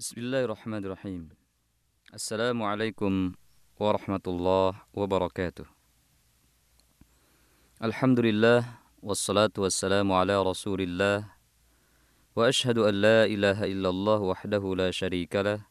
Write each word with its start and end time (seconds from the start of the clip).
Bismillahirrahmanirrahim. 0.00 1.28
Assalamualaikum 2.08 3.36
warahmatullahi 3.76 4.80
wabarakatuh. 4.96 5.68
Alhamdulillah 7.84 8.80
wassalatu 9.04 9.68
wassalamu 9.68 10.16
ala 10.16 10.40
Rasulillah 10.40 11.28
wa 12.32 12.48
ashhadu 12.48 12.88
an 12.88 12.96
la 12.96 13.28
ilaha 13.28 13.68
illallah 13.68 14.24
wahdahu 14.24 14.72
la 14.72 14.88
syarika 14.88 15.44
lah 15.44 15.68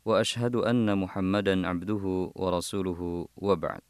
wa 0.00 0.16
ashhadu 0.16 0.64
anna 0.64 0.96
Muhammadan 0.96 1.68
abduhu 1.68 2.32
wa 2.32 2.56
rasuluhu 2.56 3.28
wa 3.36 3.52
ba'd. 3.52 3.84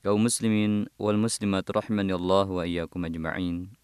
Kaum 0.00 0.24
muslimin 0.24 0.88
wal 0.96 1.20
muslimat 1.20 1.68
rahimani 1.68 2.16
Allah 2.16 2.48
wa 2.48 2.64
iyyakum 2.64 3.04
ajma'in. 3.04 3.76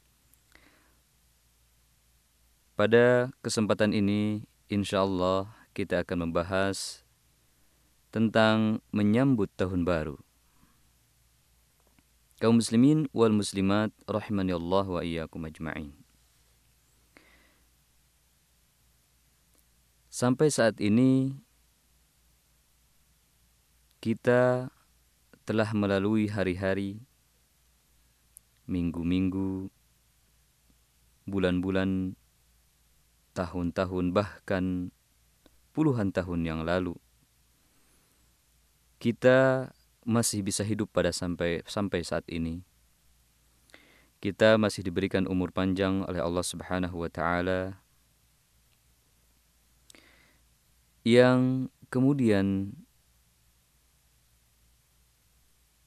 Pada 2.80 3.28
kesempatan 3.44 3.92
ini, 3.92 4.40
insya 4.72 5.04
Allah 5.04 5.52
kita 5.76 6.00
akan 6.00 6.32
membahas 6.32 7.04
tentang 8.08 8.80
menyambut 8.88 9.52
tahun 9.52 9.84
baru. 9.84 10.16
Kaum 12.40 12.56
muslimin 12.56 13.04
wal 13.12 13.36
muslimat 13.36 13.92
rahimani 14.08 14.56
Allah 14.56 14.86
wa 14.88 15.04
iyyakum 15.04 15.44
ajma'in. 15.44 15.92
Sampai 20.08 20.48
saat 20.48 20.80
ini 20.80 21.36
kita 24.00 24.72
telah 25.44 25.68
melalui 25.76 26.32
hari-hari, 26.32 27.04
minggu-minggu, 28.64 29.68
bulan-bulan 31.28 32.16
tahun-tahun 33.40 34.12
bahkan 34.12 34.92
puluhan 35.72 36.12
tahun 36.12 36.44
yang 36.44 36.60
lalu. 36.68 36.92
Kita 39.00 39.72
masih 40.04 40.44
bisa 40.44 40.60
hidup 40.60 40.92
pada 40.92 41.08
sampai 41.08 41.64
sampai 41.64 42.04
saat 42.04 42.28
ini. 42.28 42.60
Kita 44.20 44.60
masih 44.60 44.84
diberikan 44.84 45.24
umur 45.24 45.48
panjang 45.56 46.04
oleh 46.04 46.20
Allah 46.20 46.44
Subhanahu 46.44 47.00
wa 47.00 47.08
taala 47.08 47.80
yang 51.00 51.72
kemudian 51.88 52.76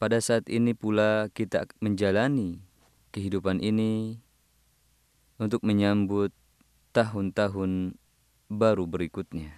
pada 0.02 0.18
saat 0.18 0.50
ini 0.50 0.74
pula 0.74 1.30
kita 1.38 1.70
menjalani 1.78 2.66
kehidupan 3.14 3.62
ini 3.62 4.18
untuk 5.38 5.62
menyambut 5.62 6.34
tahun-tahun 6.94 7.98
baru 8.54 8.86
berikutnya. 8.86 9.50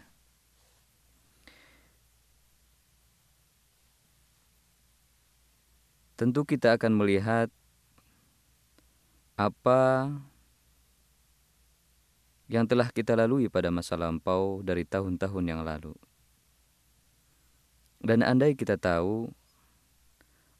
Tentu 6.15 6.47
kita 6.47 6.79
akan 6.79 6.95
melihat 6.95 7.51
apa 9.35 10.07
yang 12.47 12.63
telah 12.63 12.87
kita 12.87 13.19
lalui 13.19 13.51
pada 13.51 13.67
masa 13.67 13.99
lampau 13.99 14.63
dari 14.63 14.87
tahun-tahun 14.87 15.43
yang 15.43 15.61
lalu. 15.67 15.91
Dan 17.99 18.23
andai 18.23 18.55
kita 18.55 18.79
tahu 18.79 19.27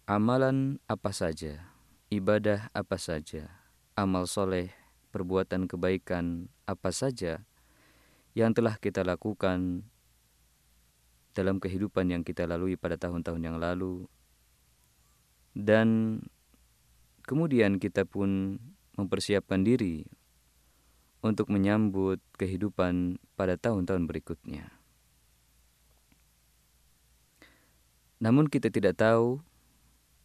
amalan 0.03 0.75
apa 0.91 1.15
saja, 1.15 1.71
ibadah 2.11 2.67
apa 2.75 2.99
saja, 2.99 3.47
amal 3.95 4.27
soleh 4.27 4.75
perbuatan 5.15 5.71
kebaikan 5.71 6.51
apa 6.65 6.89
saja 6.89 7.45
yang 8.37 8.51
telah 8.51 8.75
kita 8.77 9.01
lakukan 9.01 9.85
dalam 11.31 11.57
kehidupan 11.63 12.11
yang 12.11 12.21
kita 12.21 12.45
lalui 12.49 12.75
pada 12.75 12.99
tahun-tahun 12.99 13.41
yang 13.41 13.57
lalu 13.57 14.09
dan 15.55 16.19
kemudian 17.23 17.79
kita 17.79 18.03
pun 18.03 18.59
mempersiapkan 18.99 19.63
diri 19.63 20.03
untuk 21.25 21.49
menyambut 21.49 22.21
kehidupan 22.37 23.17
pada 23.33 23.57
tahun-tahun 23.57 24.05
berikutnya. 24.05 24.69
Namun 28.21 28.47
kita 28.47 28.69
tidak 28.69 29.01
tahu, 29.01 29.41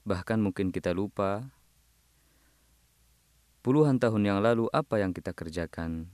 bahkan 0.05 0.39
mungkin 0.39 0.71
kita 0.71 0.93
lupa 0.93 1.49
puluhan 3.65 3.97
tahun 3.97 4.23
yang 4.29 4.39
lalu 4.45 4.69
apa 4.71 5.01
yang 5.01 5.17
kita 5.17 5.33
kerjakan. 5.33 6.13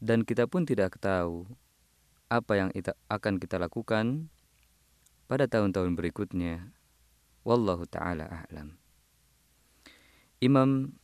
Dan 0.00 0.24
kita 0.24 0.48
pun 0.48 0.64
tidak 0.64 0.96
tahu 0.96 1.44
apa 2.32 2.52
yang 2.56 2.68
akan 3.12 3.36
kita 3.36 3.60
lakukan 3.60 4.32
pada 5.28 5.44
tahun-tahun 5.44 5.92
berikutnya. 5.92 6.72
Wallahu 7.44 7.84
ta'ala 7.84 8.24
a'lam. 8.48 8.80
Imam 10.40 10.96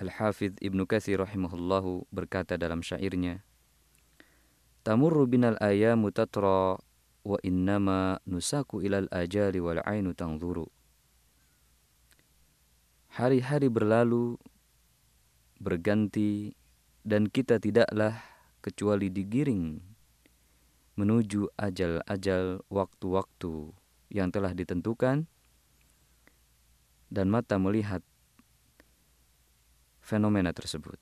Al-Hafidh 0.00 0.56
Ibnu 0.64 0.88
Katsir 0.88 1.20
rahimahullahu 1.20 2.08
berkata 2.08 2.56
dalam 2.56 2.80
syairnya, 2.80 3.44
Tamurru 4.80 5.28
binal 5.28 5.60
ayamu 5.60 6.08
tatra 6.08 6.80
wa 7.26 7.38
innama 7.44 8.16
nusaku 8.24 8.80
ilal 8.80 9.10
ajali 9.12 9.60
wal 9.60 9.84
ainu 9.84 10.16
tangzuru. 10.16 10.64
Hari-hari 13.12 13.68
berlalu, 13.68 14.40
berganti, 15.60 16.56
dan 17.02 17.26
kita 17.28 17.58
tidaklah 17.58 18.37
kecuali 18.60 19.08
digiring 19.08 19.78
menuju 20.98 21.54
ajal-ajal 21.54 22.62
waktu-waktu 22.66 23.70
yang 24.10 24.34
telah 24.34 24.50
ditentukan 24.54 25.30
dan 27.08 27.26
mata 27.30 27.56
melihat 27.56 28.02
fenomena 30.02 30.50
tersebut. 30.50 30.98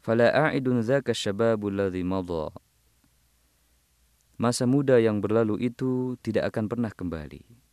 Fala 0.00 0.32
a'idun 0.32 0.80
dzaka 0.80 1.12
syababul 1.12 1.76
ladzi 1.76 2.00
madha. 2.06 2.48
Masa 4.38 4.64
muda 4.64 4.96
yang 5.02 5.18
berlalu 5.18 5.68
itu 5.68 6.14
tidak 6.22 6.54
akan 6.54 6.70
pernah 6.70 6.94
kembali 6.94 7.68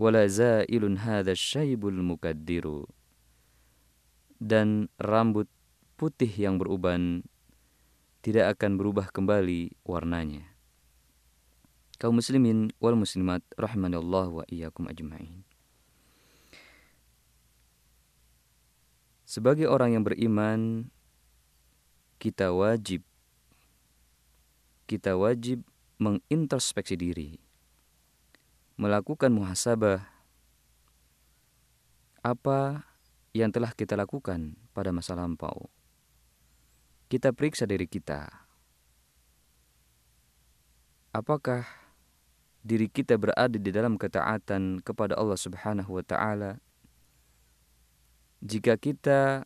wala 0.00 0.24
zailun 0.24 0.96
hadha 1.04 1.36
syaibul 1.36 1.92
mukaddiru 2.00 2.88
dan 4.40 4.88
rambut 4.96 5.44
putih 6.00 6.32
yang 6.32 6.56
beruban 6.56 7.20
tidak 8.20 8.56
akan 8.56 8.76
berubah 8.76 9.08
kembali 9.08 9.72
warnanya. 9.84 10.44
Kaum 12.00 12.16
muslimin 12.16 12.72
wal 12.80 12.96
muslimat 12.96 13.44
rahimanallah 13.56 14.40
wa 14.40 14.44
iyyakum 14.48 14.88
ajmain. 14.88 15.44
Sebagai 19.24 19.68
orang 19.68 19.94
yang 19.96 20.04
beriman, 20.04 20.90
kita 22.20 22.52
wajib 22.52 23.00
kita 24.84 25.14
wajib 25.14 25.62
mengintrospeksi 26.02 26.98
diri 26.98 27.38
melakukan 28.74 29.30
muhasabah 29.30 30.02
apa 32.20 32.84
yang 33.32 33.48
telah 33.54 33.72
kita 33.72 33.96
lakukan 33.96 34.58
pada 34.76 34.92
masa 34.92 35.16
lampau. 35.16 35.70
Kita 37.10 37.34
periksa 37.34 37.66
diri 37.66 37.90
kita. 37.90 38.30
Apakah 41.10 41.66
diri 42.62 42.86
kita 42.86 43.18
berada 43.18 43.58
di 43.58 43.74
dalam 43.74 43.98
ketaatan 43.98 44.78
kepada 44.78 45.18
Allah 45.18 45.34
Subhanahu 45.34 45.98
wa 45.98 46.06
taala? 46.06 46.62
Jika 48.46 48.78
kita 48.78 49.42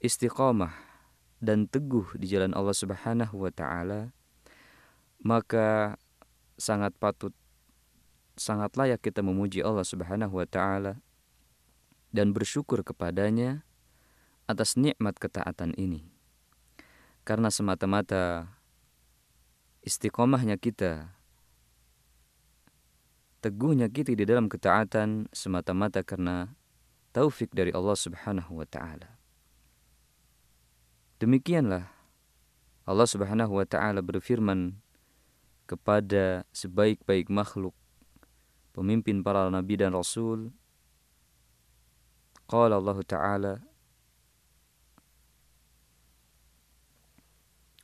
istiqamah 0.00 0.72
dan 1.36 1.68
teguh 1.68 2.16
di 2.16 2.32
jalan 2.32 2.56
Allah 2.56 2.72
Subhanahu 2.72 3.36
wa 3.36 3.52
taala, 3.52 4.16
maka 5.20 6.00
sangat 6.56 6.96
patut 6.96 7.36
sangat 8.40 8.72
layak 8.72 9.04
kita 9.04 9.20
memuji 9.20 9.60
Allah 9.60 9.84
Subhanahu 9.84 10.32
wa 10.32 10.48
taala 10.48 10.96
dan 12.08 12.32
bersyukur 12.32 12.80
kepadanya 12.80 13.67
atas 14.48 14.80
nikmat 14.80 15.20
ketaatan 15.20 15.76
ini. 15.76 16.08
Karena 17.28 17.52
semata-mata 17.52 18.48
istiqomahnya 19.84 20.56
kita 20.56 21.12
teguhnya 23.38 23.86
kita 23.86 24.16
di 24.16 24.24
dalam 24.26 24.50
ketaatan 24.50 25.30
semata-mata 25.30 26.02
karena 26.02 26.56
taufik 27.14 27.54
dari 27.54 27.70
Allah 27.70 27.94
Subhanahu 27.94 28.58
wa 28.58 28.66
taala. 28.66 29.20
Demikianlah 31.22 31.86
Allah 32.88 33.08
Subhanahu 33.08 33.60
wa 33.60 33.66
taala 33.68 34.00
berfirman 34.00 34.80
kepada 35.68 36.48
sebaik-baik 36.56 37.28
makhluk 37.28 37.76
pemimpin 38.72 39.20
para 39.20 39.52
nabi 39.52 39.76
dan 39.76 39.92
rasul 39.92 40.48
qala 42.48 42.80
Allah 42.80 42.98
taala 43.04 43.52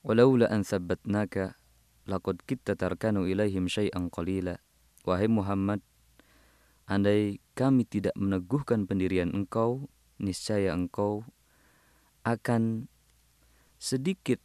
Walaula 0.05 0.53
an 0.53 0.69
thabbatnaka 0.69 1.57
laqad 2.05 2.45
kitta 2.45 2.77
tarkanu 2.77 3.25
ilaihim 3.25 3.73
syai'an 3.73 4.13
qalila. 4.13 4.61
Wahai 5.09 5.33
Muhammad, 5.33 5.81
andai 6.85 7.41
kami 7.57 7.89
tidak 7.89 8.13
meneguhkan 8.13 8.85
pendirian 8.85 9.33
engkau, 9.33 9.89
niscaya 10.21 10.77
engkau 10.77 11.25
akan 12.25 12.89
sedikit 13.81 14.41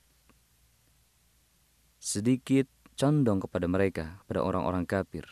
sedikit 1.99 2.71
condong 2.95 3.43
kepada 3.43 3.67
mereka, 3.67 4.23
pada 4.31 4.39
orang-orang 4.39 4.87
kafir, 4.87 5.27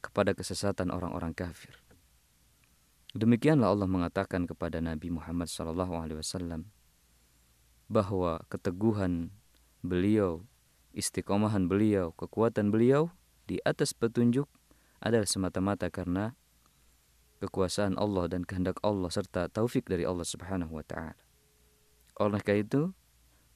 kepada 0.00 0.32
kesesatan 0.32 0.88
orang-orang 0.88 1.36
kafir. 1.36 1.76
Demikianlah 3.12 3.76
Allah 3.76 3.88
mengatakan 3.88 4.48
kepada 4.48 4.80
Nabi 4.80 5.12
Muhammad 5.12 5.52
SAW 5.52 6.64
bahwa 7.88 8.44
keteguhan 8.52 9.32
beliau, 9.80 10.44
istiqomahan 10.92 11.66
beliau, 11.66 12.12
kekuatan 12.14 12.68
beliau 12.68 13.08
di 13.48 13.56
atas 13.64 13.96
petunjuk 13.96 14.46
adalah 15.00 15.24
semata-mata 15.24 15.88
karena 15.88 16.36
kekuasaan 17.40 17.96
Allah 17.96 18.28
dan 18.28 18.44
kehendak 18.44 18.76
Allah 18.84 19.08
serta 19.08 19.48
taufik 19.48 19.88
dari 19.88 20.04
Allah 20.04 20.26
Subhanahu 20.28 20.76
wa 20.76 20.84
taala. 20.84 21.16
Oleh 22.20 22.42
karena 22.44 22.66
itu, 22.66 22.82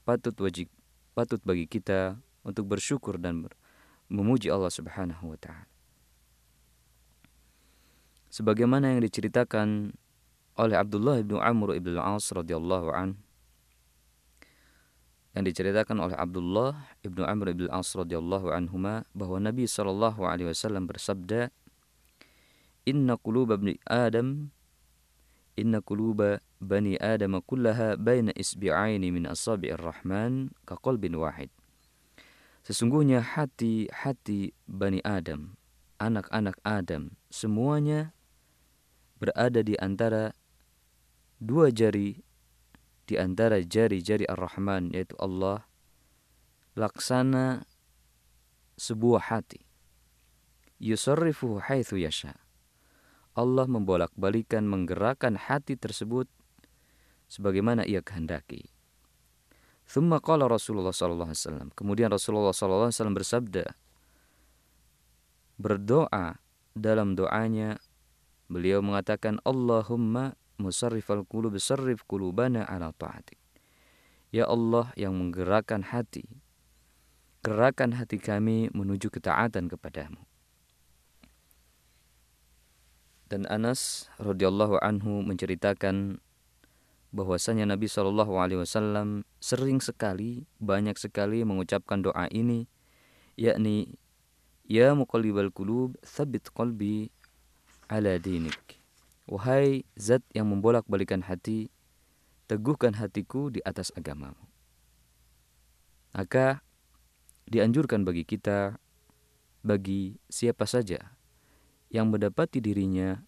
patut 0.07 0.33
wajib 0.41 0.67
patut 1.13 1.37
bagi 1.45 1.69
kita 1.69 2.17
untuk 2.41 2.65
bersyukur 2.67 3.21
dan 3.21 3.45
memuji 4.09 4.49
Allah 4.49 4.73
Subhanahu 4.73 5.35
wa 5.35 5.39
taala. 5.39 5.69
Sebagaimana 8.33 8.97
yang 8.97 9.05
diceritakan 9.05 9.93
oleh 10.57 10.75
Abdullah 10.77 11.21
bin 11.21 11.37
Amr 11.37 11.77
bin 11.77 11.93
Al-As 11.93 12.33
radhiyallahu 12.33 12.89
an 12.89 13.21
yang 15.33 15.43
diceritakan 15.49 15.97
oleh 15.97 16.15
Abdullah 16.17 16.77
ibnu 17.01 17.25
Amr 17.25 17.57
bin 17.57 17.65
Al-As 17.69 17.93
radhiyallahu 17.97 18.53
anhuma 18.53 19.05
bahwa 19.17 19.41
Nabi 19.41 19.65
sallallahu 19.65 20.25
alaihi 20.25 20.53
wasallam 20.53 20.85
bersabda 20.85 21.49
Inna 22.85 23.17
quluba 23.17 23.57
bani 23.57 23.79
Adam 23.89 24.53
Inna 25.53 25.85
quluba 25.85 26.41
bani 26.57 26.97
Adam 26.97 27.37
kullaha 27.45 27.93
baina 27.93 28.33
isbi'aini 28.33 29.13
min 29.13 29.29
asabi'ir 29.29 29.77
rahman 29.77 30.49
ka 30.65 30.73
qalbin 30.81 31.13
wahid. 31.13 31.53
Sesungguhnya 32.63 33.21
hati-hati 33.21 34.55
Bani 34.65 35.03
Adam, 35.03 35.59
anak-anak 35.99 36.57
Adam, 36.63 37.13
semuanya 37.27 38.15
berada 39.19 39.61
di 39.61 39.75
antara 39.77 40.31
dua 41.43 41.69
jari 41.69 42.23
di 43.03 43.19
antara 43.19 43.59
jari-jari 43.59 44.23
Ar-Rahman 44.27 44.91
yaitu 44.95 45.15
Allah 45.19 45.67
laksana 46.73 47.67
sebuah 48.79 49.29
hati. 49.29 49.61
Yusarrifuhu 50.83 51.63
haitsu 51.63 51.99
yasha. 51.99 52.35
Allah 53.33 53.65
membolak-balikan 53.65 54.67
menggerakkan 54.69 55.39
hati 55.39 55.73
tersebut 55.73 56.29
sebagaimana 57.31 57.81
ia 57.87 58.03
kehendaki. 58.05 58.69
Thumma 59.89 60.21
qala 60.21 60.45
Rasulullah 60.47 60.93
sallallahu 60.93 61.33
alaihi 61.33 61.41
wasallam. 61.43 61.69
Kemudian 61.73 62.09
Rasulullah 62.13 62.53
sallallahu 62.55 62.89
alaihi 62.89 62.97
wasallam 62.99 63.17
bersabda 63.17 63.65
berdoa 65.57 66.39
dalam 66.73 67.13
doanya 67.13 67.77
beliau 68.49 68.81
mengatakan 68.81 69.37
Allahumma 69.45 70.37
musarrifal 70.57 71.25
qulub 71.25 71.57
sarrif 71.57 72.05
qulubana 72.05 72.65
ala 72.67 72.93
ta'atik. 72.93 73.39
Ya 74.33 74.49
Allah 74.49 74.89
yang 74.97 75.13
menggerakkan 75.13 75.85
hati, 75.93 76.25
gerakan 77.45 77.93
hati 77.97 78.17
kami 78.17 78.73
menuju 78.73 79.13
ketaatan 79.13 79.69
kepadamu. 79.69 80.21
Dan 83.29 83.49
Anas 83.49 84.09
radhiyallahu 84.21 84.81
anhu 84.81 85.25
menceritakan 85.25 86.21
bahwasanya 87.13 87.69
Nabi 87.69 87.85
Shallallahu 87.85 88.37
Alaihi 88.41 88.61
Wasallam 88.61 89.25
sering 89.37 89.81
sekali, 89.81 90.49
banyak 90.57 90.97
sekali 90.97 91.45
mengucapkan 91.45 92.01
doa 92.01 92.25
ini, 92.33 92.65
yakni 93.37 94.01
Ya 94.63 94.95
muqallibal 94.95 95.51
qulub, 95.51 95.99
thabbit 96.01 96.47
qalbi 96.55 97.11
ala 97.91 98.15
dinik. 98.15 98.82
Wahai 99.23 99.87
zat 99.95 100.19
yang 100.35 100.51
membolak-balikan 100.51 101.23
hati, 101.23 101.71
teguhkan 102.51 102.99
hatiku 102.99 103.47
di 103.47 103.63
atas 103.63 103.89
agamamu. 103.95 104.39
Maka 106.11 106.59
dianjurkan 107.47 108.03
bagi 108.03 108.27
kita, 108.27 108.75
bagi 109.63 110.19
siapa 110.27 110.67
saja 110.67 111.15
yang 111.87 112.11
mendapati 112.11 112.59
dirinya 112.59 113.23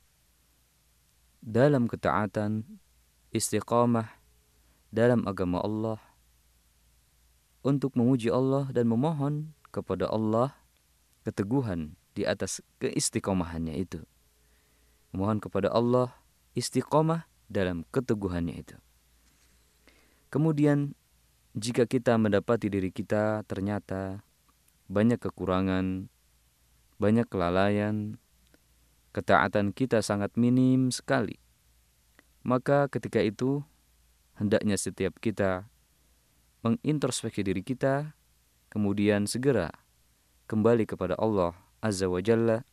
dalam 1.39 1.87
ketaatan, 1.87 2.67
istiqamah 3.31 4.19
dalam 4.91 5.23
agama 5.23 5.63
Allah, 5.63 5.99
untuk 7.65 7.95
memuji 7.97 8.29
Allah 8.29 8.69
dan 8.69 8.91
memohon 8.91 9.55
kepada 9.73 10.11
Allah 10.11 10.53
keteguhan 11.25 11.97
di 12.13 12.27
atas 12.27 12.61
keistiqomahannya 12.77 13.73
itu 13.79 14.05
memohon 15.15 15.39
kepada 15.39 15.71
Allah 15.71 16.11
istiqomah 16.59 17.23
dalam 17.47 17.87
keteguhannya 17.95 18.59
itu. 18.59 18.75
Kemudian 20.27 20.91
jika 21.55 21.87
kita 21.87 22.19
mendapati 22.19 22.67
diri 22.67 22.91
kita 22.91 23.47
ternyata 23.47 24.27
banyak 24.91 25.15
kekurangan, 25.23 26.11
banyak 26.99 27.23
kelalaian, 27.31 28.19
ketaatan 29.15 29.71
kita 29.71 30.03
sangat 30.03 30.35
minim 30.35 30.91
sekali, 30.91 31.39
maka 32.43 32.91
ketika 32.91 33.23
itu 33.23 33.63
hendaknya 34.35 34.75
setiap 34.75 35.15
kita 35.23 35.71
mengintrospeksi 36.67 37.39
diri 37.39 37.63
kita, 37.63 38.11
kemudian 38.67 39.31
segera 39.31 39.71
kembali 40.51 40.83
kepada 40.83 41.15
Allah 41.15 41.55
Azza 41.79 42.11
wa 42.11 42.19
Jalla 42.19 42.67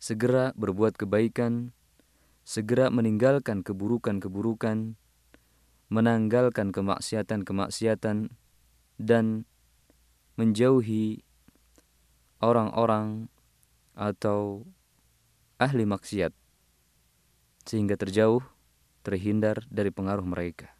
segera 0.00 0.56
berbuat 0.56 0.96
kebaikan, 0.96 1.76
segera 2.40 2.88
meninggalkan 2.88 3.60
keburukan-keburukan, 3.60 4.96
menanggalkan 5.92 6.72
kemaksiatan-kemaksiatan, 6.72 8.32
dan 8.96 9.44
menjauhi 10.40 11.20
orang-orang 12.40 13.28
atau 13.92 14.64
ahli 15.60 15.84
maksiat, 15.84 16.32
sehingga 17.68 18.00
terjauh, 18.00 18.40
terhindar 19.04 19.68
dari 19.68 19.92
pengaruh 19.92 20.24
mereka. 20.24 20.72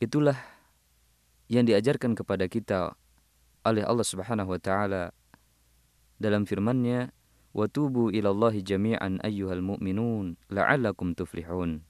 Itulah 0.00 0.40
yang 1.52 1.68
diajarkan 1.68 2.16
kepada 2.16 2.48
kita 2.48 2.96
oleh 3.64 3.84
Allah 3.84 4.06
Subhanahu 4.08 4.56
wa 4.56 4.60
taala 4.60 5.12
dalam 6.16 6.48
firman-Nya 6.48 7.12
وَتُوبُوا 7.56 8.12
إِلَى 8.12 8.28
اللَّهِ 8.28 8.54
جَمِيعًا 8.60 9.24
أَيُّهَا 9.24 9.54
الْمُؤْمِنُونَ 9.56 10.52
la'allakum 10.52 11.16
تُفْلِحُونَ. 11.16 11.80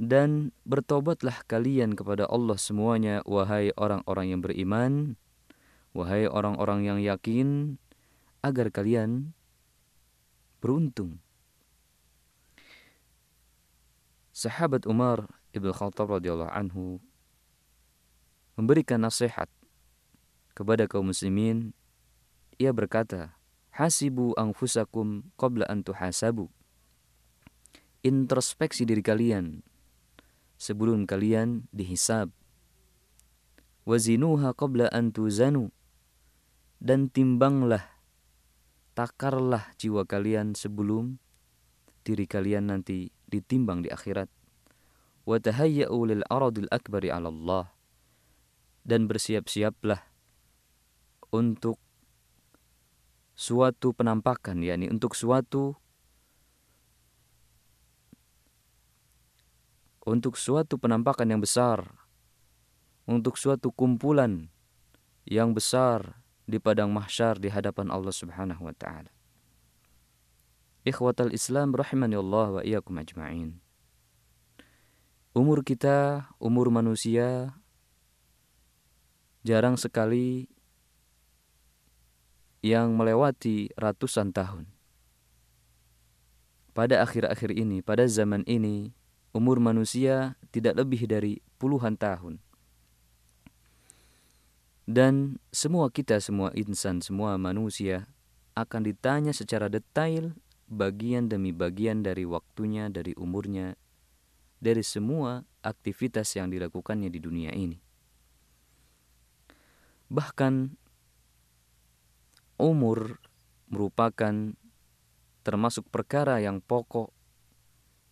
Dan 0.00 0.56
bertobatlah 0.64 1.44
kalian 1.44 1.92
kepada 1.92 2.24
Allah 2.26 2.56
semuanya, 2.56 3.20
wahai 3.28 3.70
orang-orang 3.76 4.26
yang 4.32 4.40
beriman, 4.40 4.92
wahai 5.92 6.24
orang-orang 6.24 6.88
yang 6.88 6.98
yakin, 7.04 7.76
agar 8.40 8.72
kalian 8.72 9.36
beruntung. 10.64 11.20
Sahabat 14.32 14.88
Umar 14.88 15.28
ibn 15.52 15.68
Khattab 15.68 16.16
radhiyallahu 16.16 16.48
anhu 16.48 16.96
memberikan 18.56 19.04
nasihat 19.04 19.52
kepada 20.56 20.88
kaum 20.88 21.12
muslimin. 21.12 21.76
Ia 22.56 22.72
berkata, 22.72 23.36
Hasibu 23.80 24.36
anfusakum 24.36 25.32
qabla 25.40 25.64
an 25.64 25.80
tuhasabu. 25.80 26.52
Introspeksi 28.04 28.84
diri 28.84 29.00
kalian 29.00 29.64
sebelum 30.60 31.08
kalian 31.08 31.64
dihisab. 31.72 32.28
Wazinuha 33.88 34.52
qabla 34.52 34.92
an 34.92 35.16
tuzanu. 35.16 35.72
Dan 36.76 37.08
timbanglah, 37.08 37.80
takarlah 38.92 39.72
jiwa 39.80 40.04
kalian 40.04 40.52
sebelum 40.52 41.16
diri 42.04 42.28
kalian 42.28 42.68
nanti 42.68 43.08
ditimbang 43.32 43.80
di 43.80 43.88
akhirat. 43.88 44.28
Watahayya'u 45.24 45.98
lil 46.04 46.20
aradil 46.28 46.68
akbari 46.68 47.08
ala 47.08 47.32
Allah. 47.32 47.72
Dan 48.84 49.08
bersiap-siaplah 49.08 50.04
untuk 51.32 51.80
suatu 53.40 53.96
penampakan 53.96 54.60
yakni 54.60 54.92
untuk 54.92 55.16
suatu 55.16 55.72
untuk 60.04 60.36
suatu 60.36 60.76
penampakan 60.76 61.24
yang 61.24 61.40
besar 61.40 61.88
untuk 63.08 63.40
suatu 63.40 63.72
kumpulan 63.72 64.52
yang 65.24 65.56
besar 65.56 66.20
di 66.44 66.60
padang 66.60 66.92
mahsyar 66.92 67.40
di 67.40 67.48
hadapan 67.48 67.88
Allah 67.88 68.12
Subhanahu 68.12 68.60
wa 68.60 68.76
taala. 68.76 69.08
Ikhwatal 70.84 71.32
Islam 71.32 71.72
rahimani 71.72 72.20
Allah 72.20 72.60
wa 72.60 72.62
iyyakum 72.64 73.00
ajma'in. 73.00 73.56
Umur 75.32 75.64
kita, 75.64 76.28
umur 76.36 76.68
manusia 76.68 77.56
jarang 79.46 79.80
sekali 79.80 80.59
yang 82.60 82.92
melewati 82.96 83.72
ratusan 83.76 84.32
tahun. 84.36 84.68
Pada 86.76 87.02
akhir-akhir 87.02 87.50
ini, 87.56 87.82
pada 87.82 88.06
zaman 88.06 88.46
ini, 88.46 88.94
umur 89.32 89.58
manusia 89.58 90.38
tidak 90.54 90.78
lebih 90.80 91.08
dari 91.08 91.42
puluhan 91.58 91.96
tahun. 91.98 92.38
Dan 94.90 95.38
semua 95.54 95.86
kita, 95.92 96.18
semua 96.18 96.50
insan, 96.58 96.98
semua 96.98 97.38
manusia 97.38 98.10
akan 98.58 98.90
ditanya 98.90 99.30
secara 99.30 99.70
detail 99.70 100.34
bagian 100.66 101.30
demi 101.30 101.54
bagian 101.54 102.02
dari 102.02 102.26
waktunya, 102.26 102.90
dari 102.90 103.14
umurnya, 103.14 103.78
dari 104.62 104.82
semua 104.82 105.46
aktivitas 105.62 106.34
yang 106.34 106.50
dilakukannya 106.50 107.06
di 107.06 107.20
dunia 107.22 107.50
ini. 107.54 107.78
Bahkan 110.10 110.74
umur 112.60 113.18
merupakan 113.72 114.52
termasuk 115.40 115.88
perkara 115.88 116.38
yang 116.44 116.60
pokok 116.60 117.08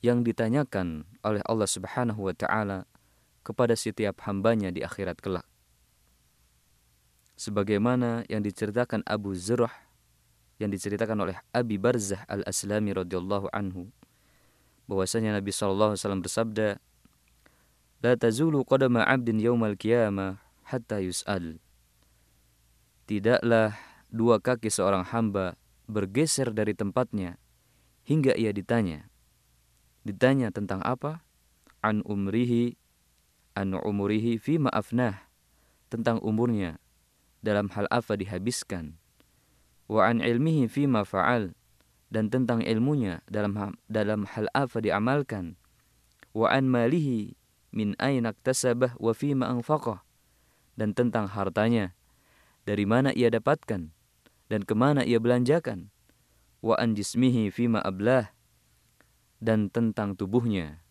yang 0.01 0.23
ditanyakan 0.23 1.05
oleh 1.27 1.43
Allah 1.45 1.69
Subhanahu 1.69 2.31
wa 2.31 2.35
taala 2.35 2.87
kepada 3.43 3.75
setiap 3.75 4.25
hambanya 4.25 4.73
di 4.73 4.81
akhirat 4.81 5.19
kelak. 5.21 5.47
Sebagaimana 7.39 8.27
yang 8.27 8.43
diceritakan 8.43 9.07
Abu 9.07 9.35
Zurah 9.37 9.73
yang 10.59 10.75
diceritakan 10.75 11.15
oleh 11.23 11.39
Abi 11.55 11.79
Barzah 11.79 12.27
Al-Aslami 12.27 12.91
radhiyallahu 12.91 13.47
anhu 13.55 13.87
bahwasanya 14.91 15.39
Nabi 15.39 15.55
sallallahu 15.55 15.95
alaihi 15.95 16.03
wasallam 16.03 16.25
bersabda 16.25 16.69
La 17.99 18.15
tazulu 18.15 18.63
qadama 18.67 19.07
'abdin 19.07 19.39
yaumal 19.39 19.79
qiyamah 19.79 20.43
hatta 20.67 20.99
yus'al 20.99 21.63
Tidaklah 23.07 23.88
dua 24.09 24.41
kaki 24.41 24.73
seorang 24.73 25.05
hamba 25.05 25.57
bergeser 25.89 26.53
dari 26.53 26.73
tempatnya 26.77 27.37
hingga 28.09 28.33
ia 28.37 28.53
ditanya. 28.53 29.09
Ditanya 30.05 30.49
tentang 30.49 30.81
apa? 30.85 31.21
An 31.85 32.01
umrihi 32.05 32.77
an 33.53 33.77
umurihi 33.77 34.41
fi 34.41 34.57
ma'afnah. 34.57 35.29
Tentang 35.89 36.21
umurnya 36.21 36.81
dalam 37.41 37.73
hal 37.73 37.89
apa 37.89 38.17
dihabiskan. 38.17 38.97
Wa 39.89 40.13
an 40.13 40.21
ilmihi 40.21 40.69
fi 40.69 40.85
ma 40.85 41.05
fa'al 41.05 41.57
dan 42.13 42.29
tentang 42.29 42.61
ilmunya 42.61 43.25
dalam 43.29 43.57
dalam 43.89 44.29
hal 44.29 44.49
apa 44.53 44.85
diamalkan. 44.85 45.57
Wa 46.37 46.53
an 46.53 46.69
malihi 46.69 47.37
min 47.73 47.97
aina 48.01 48.37
iktasabah 48.37 48.97
wa 49.01 49.13
fi 49.17 49.33
ma 49.33 49.49
dan 50.79 50.95
tentang 50.95 51.27
hartanya 51.27 51.97
dari 52.69 52.85
mana 52.85 53.11
ia 53.17 53.33
dapatkan 53.33 53.91
dan 54.49 54.65
ke 54.65 54.75
mana 54.75 55.05
ia 55.05 55.21
belanjakan. 55.21 55.93
Wa 56.59 56.75
an 56.75 56.99
jismihi 56.99 57.55
fima 57.55 57.79
ablah 57.79 58.35
dan 59.39 59.71
tentang 59.71 60.19
tubuhnya 60.19 60.83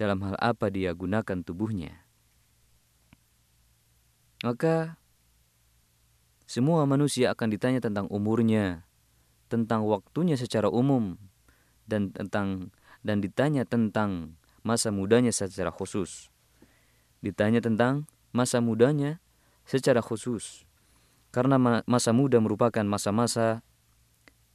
dalam 0.00 0.24
hal 0.24 0.38
apa 0.40 0.72
dia 0.72 0.96
gunakan 0.96 1.44
tubuhnya. 1.44 2.08
Maka 4.40 4.96
semua 6.48 6.88
manusia 6.88 7.32
akan 7.32 7.48
ditanya 7.52 7.80
tentang 7.84 8.08
umurnya, 8.08 8.88
tentang 9.52 9.84
waktunya 9.84 10.40
secara 10.40 10.72
umum 10.72 11.20
dan 11.84 12.08
tentang 12.12 12.72
dan 13.04 13.20
ditanya 13.20 13.68
tentang 13.68 14.40
masa 14.64 14.88
mudanya 14.88 15.32
secara 15.32 15.68
khusus. 15.68 16.32
Ditanya 17.20 17.60
tentang 17.60 18.08
masa 18.32 18.64
mudanya 18.64 19.20
secara 19.64 20.00
khusus 20.00 20.64
karena 21.34 21.82
masa 21.82 22.14
muda 22.14 22.38
merupakan 22.38 22.86
masa-masa 22.86 23.66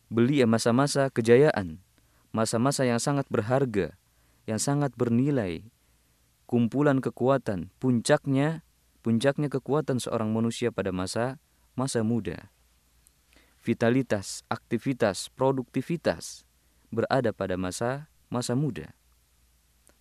belia, 0.08 0.48
masa-masa 0.48 1.12
kejayaan, 1.12 1.84
masa-masa 2.32 2.88
yang 2.88 3.04
sangat 3.04 3.28
berharga, 3.28 4.00
yang 4.48 4.64
sangat 4.64 4.96
bernilai, 4.96 5.68
kumpulan 6.48 7.04
kekuatan, 7.04 7.68
puncaknya, 7.84 8.64
puncaknya 9.04 9.52
kekuatan 9.52 10.00
seorang 10.00 10.32
manusia 10.32 10.72
pada 10.72 10.96
masa 10.96 11.36
masa 11.76 12.00
muda. 12.00 12.48
Vitalitas, 13.60 14.48
aktivitas, 14.48 15.28
produktivitas 15.36 16.48
berada 16.96 17.36
pada 17.36 17.60
masa 17.60 18.08
masa 18.32 18.56
muda. 18.56 18.96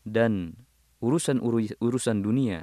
Dan 0.06 0.54
urusan 1.02 1.42
urusan 1.82 2.22
dunia 2.22 2.62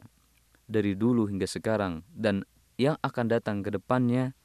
dari 0.71 0.95
dulu 0.95 1.27
hingga 1.27 1.51
sekarang 1.51 2.07
dan 2.15 2.47
yang 2.75 2.99
akan 2.99 3.31
datang 3.31 3.63
ke 3.63 3.71
depannya 3.71 4.35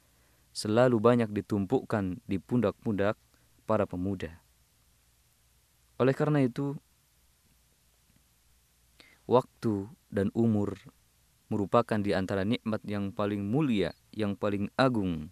selalu 0.51 0.99
banyak 0.99 1.29
ditumpukkan 1.31 2.19
di 2.27 2.37
pundak-pundak 2.39 3.15
para 3.63 3.87
pemuda. 3.87 4.39
Oleh 6.01 6.15
karena 6.17 6.43
itu, 6.43 6.75
waktu 9.29 9.87
dan 10.09 10.33
umur 10.35 10.75
merupakan 11.51 11.99
di 11.99 12.15
antara 12.15 12.47
nikmat 12.47 12.81
yang 12.87 13.11
paling 13.11 13.43
mulia, 13.43 13.91
yang 14.15 14.39
paling 14.39 14.71
agung 14.79 15.29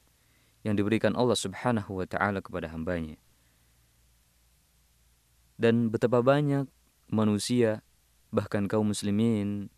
yang 0.63 0.75
diberikan 0.75 1.15
Allah 1.15 1.39
Subhanahu 1.39 2.03
wa 2.03 2.05
taala 2.05 2.43
kepada 2.43 2.67
hambanya. 2.69 3.15
Dan 5.59 5.91
betapa 5.91 6.23
banyak 6.23 6.67
manusia 7.11 7.83
bahkan 8.31 8.69
kaum 8.69 8.93
muslimin 8.93 9.73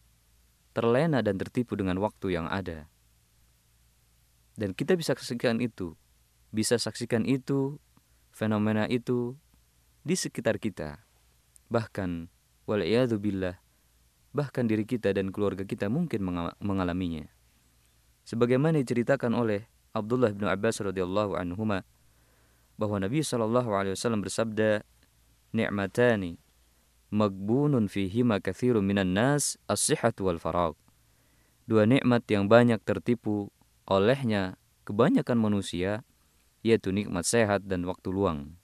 terlena 0.75 1.23
dan 1.23 1.39
tertipu 1.39 1.79
dengan 1.79 1.97
waktu 2.03 2.35
yang 2.35 2.45
ada. 2.51 2.90
Dan 4.59 4.75
kita 4.75 4.99
bisa 4.99 5.15
saksikan 5.15 5.63
itu, 5.63 5.95
bisa 6.51 6.75
saksikan 6.75 7.23
itu, 7.23 7.79
fenomena 8.35 8.87
itu 8.87 9.35
di 10.03 10.15
sekitar 10.15 10.59
kita. 10.59 11.03
Bahkan, 11.71 12.27
billah, 12.67 13.57
bahkan 14.31 14.67
diri 14.67 14.87
kita 14.87 15.11
dan 15.15 15.31
keluarga 15.31 15.63
kita 15.67 15.87
mungkin 15.87 16.23
mengalaminya. 16.59 17.27
Sebagaimana 18.27 18.79
diceritakan 18.79 19.35
oleh 19.35 19.67
Abdullah 19.91 20.31
bin 20.31 20.47
Abbas 20.47 20.79
radhiyallahu 20.79 21.35
anhuma 21.35 21.83
bahwa 22.79 23.03
Nabi 23.03 23.19
Shallallahu 23.21 23.75
alaihi 23.75 23.93
wasallam 23.93 24.23
bersabda, 24.23 24.87
"Ni'matani 25.51 26.39
magbunun 27.11 27.91
fihima 27.91 28.39
kathirun 28.39 28.87
minan 28.87 29.11
nas 29.11 29.59
as-sihhat 29.67 30.15
wal 30.23 30.39
farag." 30.39 30.79
Dua 31.67 31.83
nikmat 31.83 32.23
yang 32.31 32.47
banyak 32.47 32.79
tertipu 32.87 33.51
olehnya 33.91 34.55
kebanyakan 34.87 35.35
manusia 35.35 36.07
yaitu 36.63 36.95
nikmat 36.95 37.27
sehat 37.27 37.67
dan 37.67 37.83
waktu 37.83 38.07
luang. 38.07 38.55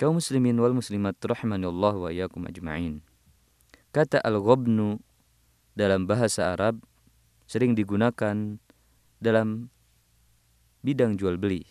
Kaum 0.00 0.16
muslimin 0.16 0.56
wal 0.56 0.72
muslimat 0.72 1.20
rahimani 1.20 1.68
Allah 1.68 1.94
wa 2.00 2.08
iyyakum 2.08 2.48
ajma'in. 2.48 3.04
Kata 3.92 4.16
al-ghabnu 4.24 4.96
dalam 5.76 6.08
bahasa 6.08 6.56
Arab 6.56 6.80
sering 7.44 7.76
digunakan 7.76 8.56
dalam 9.20 9.68
bidang 10.80 11.20
jual 11.20 11.36
beli 11.36 11.68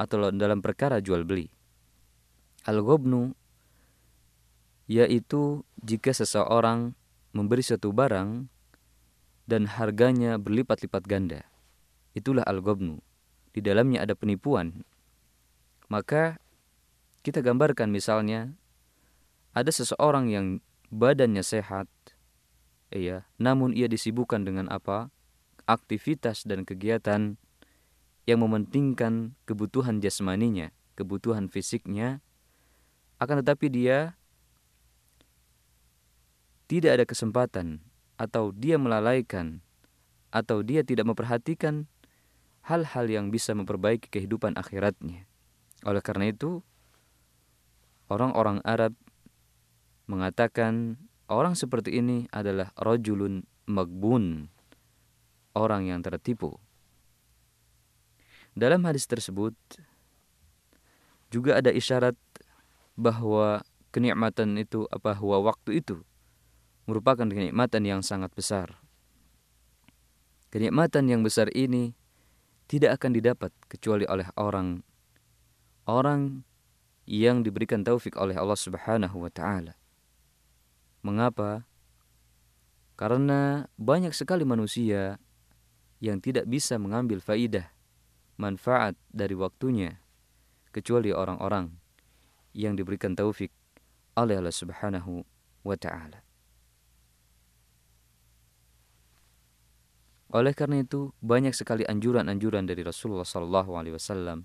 atau 0.00 0.32
dalam 0.32 0.64
perkara 0.64 1.04
jual 1.04 1.28
beli. 1.28 1.52
Al-ghabnu 2.64 3.36
yaitu 4.88 5.66
jika 5.82 6.14
seseorang 6.16 6.94
memberi 7.34 7.60
suatu 7.60 7.92
barang 7.92 8.48
dan 9.46 9.70
harganya 9.70 10.36
berlipat-lipat 10.36 11.06
ganda. 11.06 11.40
Itulah 12.12 12.42
al-ghabnu. 12.44 12.98
Di 13.54 13.62
dalamnya 13.62 14.04
ada 14.04 14.18
penipuan. 14.18 14.84
Maka 15.86 16.36
kita 17.22 17.40
gambarkan 17.40 17.94
misalnya 17.94 18.52
ada 19.56 19.70
seseorang 19.72 20.28
yang 20.28 20.46
badannya 20.92 21.40
sehat, 21.40 21.88
iya, 22.92 23.24
namun 23.40 23.72
ia 23.72 23.88
disibukkan 23.88 24.44
dengan 24.44 24.68
apa? 24.68 25.08
Aktivitas 25.66 26.46
dan 26.46 26.62
kegiatan 26.62 27.40
yang 28.26 28.38
mementingkan 28.42 29.34
kebutuhan 29.46 30.02
jasmaninya, 30.02 30.74
kebutuhan 30.98 31.50
fisiknya, 31.50 32.20
akan 33.22 33.42
tetapi 33.42 33.66
dia 33.72 34.18
tidak 36.66 37.00
ada 37.00 37.04
kesempatan 37.06 37.80
atau 38.16 38.52
dia 38.52 38.80
melalaikan 38.80 39.60
atau 40.32 40.60
dia 40.60 40.84
tidak 40.84 41.08
memperhatikan 41.08 41.88
hal-hal 42.66 43.06
yang 43.06 43.30
bisa 43.30 43.54
memperbaiki 43.54 44.10
kehidupan 44.10 44.58
akhiratnya. 44.58 45.24
Oleh 45.86 46.02
karena 46.02 46.34
itu, 46.34 46.66
orang-orang 48.10 48.58
Arab 48.66 48.92
mengatakan 50.10 50.98
orang 51.30 51.54
seperti 51.54 52.02
ini 52.02 52.26
adalah 52.34 52.74
rojulun 52.74 53.46
magbun, 53.70 54.50
orang 55.54 55.86
yang 55.86 56.02
tertipu. 56.02 56.58
Dalam 58.56 58.82
hadis 58.88 59.04
tersebut 59.04 59.52
juga 61.28 61.60
ada 61.60 61.68
isyarat 61.70 62.16
bahwa 62.96 63.60
kenikmatan 63.92 64.56
itu 64.56 64.88
apa 64.88 65.12
bahwa 65.12 65.52
waktu 65.52 65.84
itu 65.84 66.00
merupakan 66.86 67.26
kenikmatan 67.26 67.82
yang 67.82 68.00
sangat 68.00 68.30
besar. 68.32 68.78
Kenikmatan 70.54 71.10
yang 71.10 71.20
besar 71.26 71.50
ini 71.52 71.92
tidak 72.70 73.02
akan 73.02 73.14
didapat 73.14 73.50
kecuali 73.66 74.06
oleh 74.06 74.26
orang 74.38 74.82
orang 75.86 76.42
yang 77.06 77.46
diberikan 77.46 77.86
taufik 77.86 78.18
oleh 78.18 78.34
Allah 78.34 78.58
Subhanahu 78.58 79.22
wa 79.22 79.30
taala. 79.30 79.78
Mengapa? 81.06 81.62
Karena 82.98 83.70
banyak 83.78 84.10
sekali 84.10 84.42
manusia 84.42 85.22
yang 86.02 86.18
tidak 86.18 86.50
bisa 86.50 86.80
mengambil 86.82 87.22
faidah 87.22 87.70
manfaat 88.40 88.98
dari 89.14 89.38
waktunya 89.38 90.02
kecuali 90.74 91.14
orang-orang 91.14 91.70
yang 92.56 92.74
diberikan 92.74 93.14
taufik 93.14 93.54
oleh 94.18 94.42
Allah 94.42 94.54
Subhanahu 94.54 95.22
wa 95.62 95.76
taala. 95.78 96.25
Oleh 100.34 100.52
karena 100.58 100.82
itu, 100.82 101.14
banyak 101.22 101.54
sekali 101.54 101.86
anjuran-anjuran 101.86 102.66
dari 102.66 102.82
Rasulullah 102.82 103.26
sallallahu 103.26 103.78
alaihi 103.78 103.94
wasallam 103.94 104.42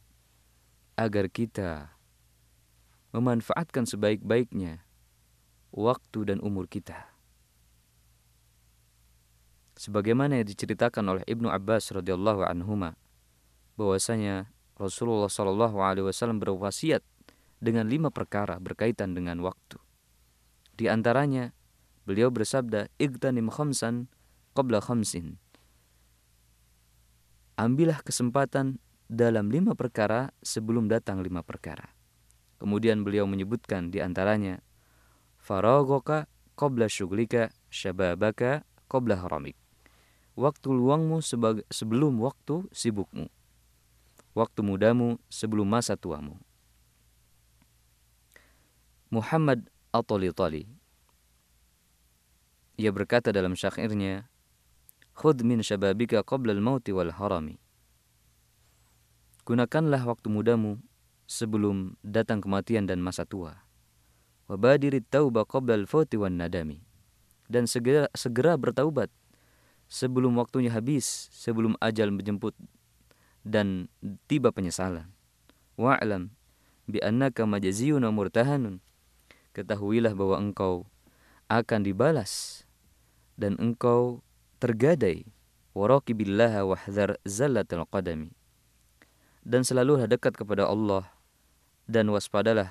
agar 0.93 1.25
kita 1.33 1.97
memanfaatkan 3.11 3.89
sebaik-baiknya 3.89 4.85
waktu 5.73 6.19
dan 6.29 6.37
umur 6.43 6.69
kita. 6.69 7.09
Sebagaimana 9.81 10.37
yang 10.37 10.47
diceritakan 10.47 11.03
oleh 11.09 11.23
Ibnu 11.25 11.49
Abbas 11.49 11.89
radhiyallahu 11.89 12.45
anhuma 12.45 12.93
bahwasanya 13.79 14.53
Rasulullah 14.77 15.25
Shallallahu 15.25 15.81
alaihi 15.81 16.05
wasallam 16.05 16.37
berwasiat 16.37 17.01
dengan 17.57 17.89
lima 17.89 18.13
perkara 18.13 18.61
berkaitan 18.61 19.17
dengan 19.17 19.41
waktu. 19.41 19.81
Di 20.77 20.85
antaranya 20.85 21.53
beliau 22.05 22.29
bersabda, 22.29 22.93
"Igtanim 23.01 23.49
khamsan 23.49 24.05
qabla 24.53 24.85
khamsin." 24.85 25.41
Ambillah 27.59 28.03
kesempatan 28.03 28.79
dalam 29.11 29.51
lima 29.51 29.75
perkara 29.75 30.31
sebelum 30.39 30.87
datang 30.87 31.19
lima 31.19 31.43
perkara. 31.43 31.91
Kemudian 32.61 33.03
beliau 33.03 33.27
menyebutkan 33.27 33.91
di 33.91 33.99
antaranya, 33.99 34.61
"Faragoka 35.41 36.29
qabla 36.55 36.87
syuglika 36.87 37.49
syababaka 37.73 38.63
qabla 38.87 39.19
haramik." 39.19 39.57
Waktu 40.37 40.71
luangmu 40.71 41.19
sebelum 41.67 42.23
waktu 42.23 42.67
sibukmu 42.71 43.27
waktu 44.31 44.59
mudamu 44.63 45.19
sebelum 45.27 45.67
masa 45.67 45.99
tuamu. 45.99 46.39
Muhammad 49.11 49.67
At-Tali 49.91 50.63
Ia 52.79 52.91
berkata 52.95 53.35
dalam 53.35 53.59
syairnya, 53.59 54.31
Khud 55.21 55.45
min 55.45 55.61
syababika 55.61 56.25
qabla 56.25 56.49
al-mauti 56.57 56.89
wal 56.89 57.13
harami. 57.13 57.61
Gunakanlah 59.45 60.01
waktu 60.09 60.33
mudamu 60.33 60.81
sebelum 61.29 61.93
datang 62.01 62.41
kematian 62.41 62.89
dan 62.89 63.05
masa 63.05 63.21
tua. 63.29 63.61
Wabadirit 64.49 65.05
tauba 65.13 65.45
qabla 65.45 65.77
al-fauti 65.77 66.17
wan 66.17 66.41
nadami. 66.41 66.81
Dan 67.45 67.69
segera, 67.69 68.09
segera 68.17 68.57
bertaubat 68.57 69.13
sebelum 69.85 70.41
waktunya 70.41 70.73
habis, 70.73 71.29
sebelum 71.29 71.77
ajal 71.77 72.09
menjemput 72.09 72.57
dan 73.45 73.93
tiba 74.25 74.49
penyesalan. 74.49 75.05
Wa'lam 75.77 76.33
bi 76.89 76.97
annaka 76.97 77.45
majaziyun 77.45 78.09
murtahanun. 78.09 78.81
Ketahuilah 79.53 80.17
bahwa 80.17 80.41
engkau 80.41 80.89
akan 81.45 81.85
dibalas 81.85 82.65
dan 83.37 83.53
engkau 83.61 84.25
tergadai 84.61 85.25
waraki 85.73 86.13
billaha 86.13 86.61
wahdhar 86.61 87.17
zallatul 87.25 87.83
qadami. 87.89 88.29
Dan 89.41 89.65
selalulah 89.65 90.05
dekat 90.05 90.37
kepada 90.37 90.69
Allah 90.69 91.09
dan 91.89 92.05
waspadalah 92.13 92.69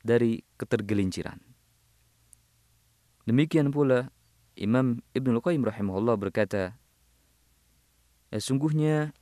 dari 0.00 0.40
ketergelinciran. 0.56 1.36
Demikian 3.28 3.68
pula 3.68 4.08
Imam 4.56 5.04
Ibn 5.12 5.36
Al-Qayyim 5.36 5.68
rahimahullah 5.68 6.16
berkata, 6.16 6.80
ya, 8.32 8.38
sungguhnya 8.40 9.12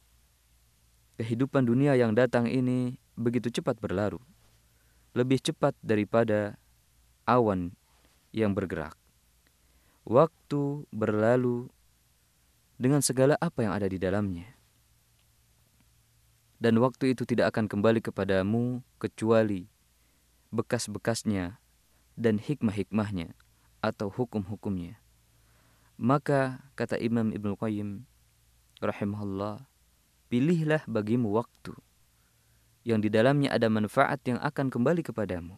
kehidupan 1.19 1.67
dunia 1.67 1.99
yang 1.99 2.15
datang 2.15 2.47
ini 2.47 3.03
begitu 3.19 3.51
cepat 3.51 3.83
berlalu, 3.83 4.23
lebih 5.11 5.43
cepat 5.43 5.75
daripada 5.83 6.55
awan 7.27 7.75
yang 8.31 8.55
bergerak. 8.55 8.95
Waktu 10.05 10.85
berlalu 10.93 11.73
dengan 12.77 13.01
segala 13.01 13.41
apa 13.41 13.65
yang 13.65 13.73
ada 13.73 13.89
di 13.89 13.97
dalamnya. 13.97 14.53
Dan 16.61 16.77
waktu 16.81 17.17
itu 17.17 17.25
tidak 17.25 17.57
akan 17.57 17.69
kembali 17.69 18.05
kepadamu 18.05 18.85
kecuali 19.01 19.69
bekas-bekasnya 20.53 21.57
dan 22.21 22.37
hikmah-hikmahnya 22.37 23.33
atau 23.81 24.13
hukum-hukumnya. 24.13 25.01
Maka 25.97 26.61
kata 26.77 27.01
Imam 27.01 27.33
Ibn 27.33 27.57
Qayyim 27.57 28.05
rahimahullah 28.85 29.65
pilihlah 30.29 30.83
bagimu 30.85 31.33
waktu 31.33 31.73
yang 32.85 33.01
di 33.01 33.09
dalamnya 33.09 33.49
ada 33.55 33.73
manfaat 33.73 34.21
yang 34.29 34.37
akan 34.45 34.69
kembali 34.69 35.01
kepadamu. 35.01 35.57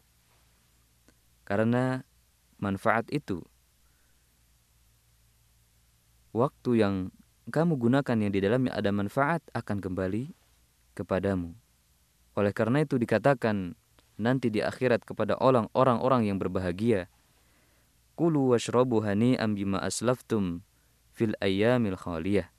Karena 1.47 2.07
manfaat 2.63 3.11
itu 3.11 3.43
waktu 6.37 6.85
yang 6.85 6.94
kamu 7.49 7.81
gunakan 7.81 8.16
yang 8.20 8.33
di 8.33 8.40
dalamnya 8.44 8.77
ada 8.77 8.92
manfaat 8.92 9.40
akan 9.57 9.81
kembali 9.81 10.37
kepadamu. 10.92 11.57
Oleh 12.37 12.53
karena 12.53 12.85
itu 12.85 13.01
dikatakan 13.01 13.72
nanti 14.20 14.53
di 14.53 14.61
akhirat 14.61 15.09
kepada 15.09 15.40
orang-orang 15.40 16.29
yang 16.29 16.37
berbahagia. 16.37 17.09
Kulu 18.16 18.53
washrabu 18.53 19.01
hani'am 19.01 19.57
bima 19.57 19.81
aslaftum 19.81 20.61
fil 21.16 21.33
ayyamil 21.40 21.96
khaliyah 21.96 22.53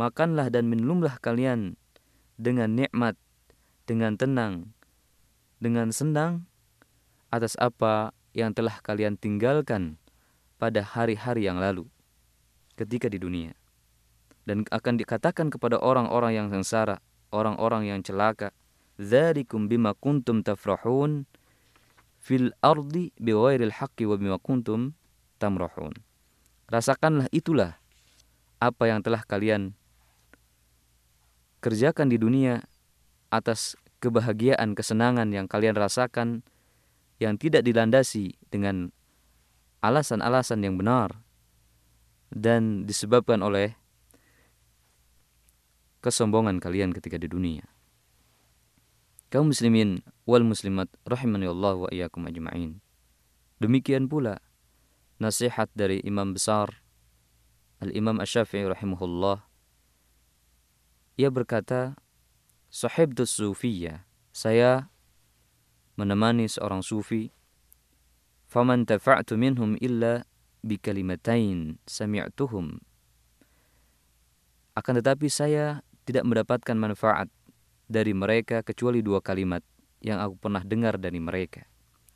makanlah 0.00 0.48
dan 0.48 0.64
minumlah 0.72 1.20
kalian 1.20 1.76
dengan 2.40 2.72
nikmat, 2.72 3.20
dengan 3.84 4.16
tenang, 4.16 4.72
dengan 5.60 5.92
senang 5.92 6.48
atas 7.28 7.52
apa 7.60 8.16
yang 8.32 8.56
telah 8.56 8.80
kalian 8.80 9.20
tinggalkan 9.20 10.00
pada 10.56 10.80
hari-hari 10.80 11.44
yang 11.44 11.60
lalu 11.60 11.84
ketika 12.80 13.12
di 13.12 13.20
dunia. 13.20 13.52
Dan 14.48 14.64
akan 14.72 14.96
dikatakan 14.96 15.52
kepada 15.52 15.76
orang-orang 15.76 16.32
yang 16.32 16.48
sengsara, 16.48 17.04
orang-orang 17.28 17.92
yang 17.92 18.00
celaka, 18.00 18.56
"Dzalikum 18.96 19.68
bima 19.68 19.92
kuntum 19.92 20.40
tafrahun 20.40 21.28
fil 22.16 22.56
ardi 22.64 23.12
bighairil 23.20 23.76
haqqi 23.76 24.08
wa 24.08 24.16
bima 24.16 24.40
kuntum 24.40 24.96
tamrahun." 25.36 25.92
Rasakanlah 26.72 27.28
itulah 27.36 27.76
apa 28.60 28.84
yang 28.88 29.04
telah 29.04 29.20
kalian 29.28 29.76
kerjakan 31.60 32.08
di 32.08 32.16
dunia 32.16 32.64
atas 33.28 33.76
kebahagiaan, 34.00 34.72
kesenangan 34.72 35.28
yang 35.28 35.44
kalian 35.44 35.76
rasakan 35.76 36.40
yang 37.20 37.36
tidak 37.36 37.60
dilandasi 37.60 38.40
dengan 38.48 38.88
alasan-alasan 39.84 40.64
yang 40.64 40.80
benar 40.80 41.20
dan 42.30 42.86
disebabkan 42.86 43.42
oleh 43.42 43.74
kesombongan 46.00 46.62
kalian 46.62 46.94
ketika 46.96 47.20
di 47.20 47.28
dunia. 47.28 47.66
Kaum 49.30 49.54
muslimin 49.54 50.02
wal 50.26 50.42
muslimat 50.42 50.90
rahimani 51.06 51.46
Allah 51.46 51.86
wa 51.86 51.88
iyyakum 51.92 52.26
ajma'in. 52.26 52.82
Demikian 53.62 54.10
pula 54.10 54.42
nasihat 55.20 55.68
dari 55.76 56.02
imam 56.02 56.34
besar 56.34 56.82
Al-Imam 57.80 58.20
Asy-Syafi'i 58.20 58.68
rahimahullah 58.68 59.50
ia 61.20 61.28
berkata, 61.28 62.00
Sahibtu 62.72 63.28
Sufiyya, 63.28 64.08
saya 64.32 64.88
menemani 66.00 66.48
seorang 66.48 66.80
sufi. 66.80 67.28
Faman 68.48 68.88
tafa'tu 68.88 69.36
minhum 69.36 69.76
illa 69.84 70.24
bikalimatain 70.60 71.80
sami'tuhum. 71.84 72.80
Akan 74.76 74.94
tetapi 74.96 75.26
saya 75.28 75.82
tidak 76.06 76.24
mendapatkan 76.24 76.76
manfaat 76.78 77.28
dari 77.90 78.14
mereka 78.14 78.62
kecuali 78.62 79.02
dua 79.02 79.18
kalimat 79.20 79.60
yang 80.00 80.22
aku 80.22 80.38
pernah 80.38 80.62
dengar 80.64 80.96
dari 80.96 81.20
mereka. 81.20 81.66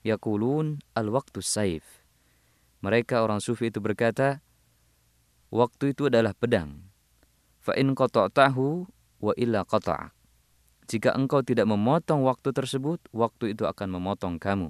Yaqulun 0.04 0.80
al-waktu 0.94 1.40
saif. 1.40 1.84
Mereka 2.84 3.24
orang 3.24 3.40
sufi 3.40 3.72
itu 3.72 3.80
berkata, 3.80 4.44
waktu 5.48 5.96
itu 5.96 6.12
adalah 6.12 6.36
pedang. 6.36 6.84
Fa 7.64 7.72
in 7.80 7.96
tahu 7.96 8.84
wa 9.24 9.32
illa 9.40 9.64
qata'ak. 9.64 10.12
Jika 10.84 11.16
engkau 11.16 11.40
tidak 11.40 11.64
memotong 11.64 12.28
waktu 12.28 12.52
tersebut, 12.52 13.00
waktu 13.08 13.56
itu 13.56 13.64
akan 13.64 13.96
memotong 13.96 14.36
kamu. 14.36 14.68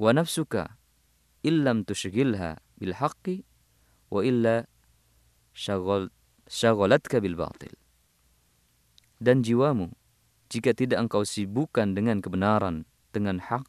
Wa 0.00 0.10
nafsuka 0.16 0.80
illam 1.42 1.84
tushghilha 1.86 2.58
bil 2.78 2.94
haqqi 2.94 3.42
wa 4.10 4.20
illa 4.22 4.66
syaghal 5.54 6.08
bil 7.22 7.36
batil. 7.38 7.74
Dan 9.22 9.46
jiwamu, 9.46 9.94
jika 10.50 10.74
tidak 10.74 10.98
engkau 11.06 11.22
sibukkan 11.22 11.94
dengan 11.94 12.18
kebenaran, 12.18 12.82
dengan 13.14 13.38
hak, 13.38 13.62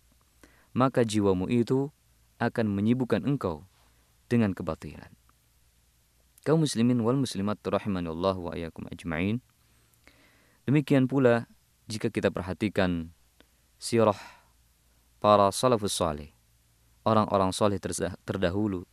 maka 0.73 1.05
jiwamu 1.05 1.45
itu 1.51 1.93
akan 2.41 2.65
menyibukkan 2.73 3.21
engkau 3.21 3.67
dengan 4.25 4.57
kebatilan. 4.57 5.13
Kaum 6.43 6.65
muslimin 6.65 6.99
wal 7.05 7.15
muslimat 7.15 7.61
rahimani 7.63 8.09
Allah 8.09 8.35
wa 8.35 8.51
ayakum 8.51 8.89
ajma'in. 8.89 9.39
Demikian 10.67 11.07
pula 11.07 11.47
jika 11.87 12.11
kita 12.11 12.33
perhatikan 12.33 13.15
sirah 13.79 14.17
para 15.23 15.47
salafus 15.55 15.95
salih, 15.95 16.35
orang-orang 17.03 17.51
saleh 17.51 17.79
terdahulu 18.23 18.87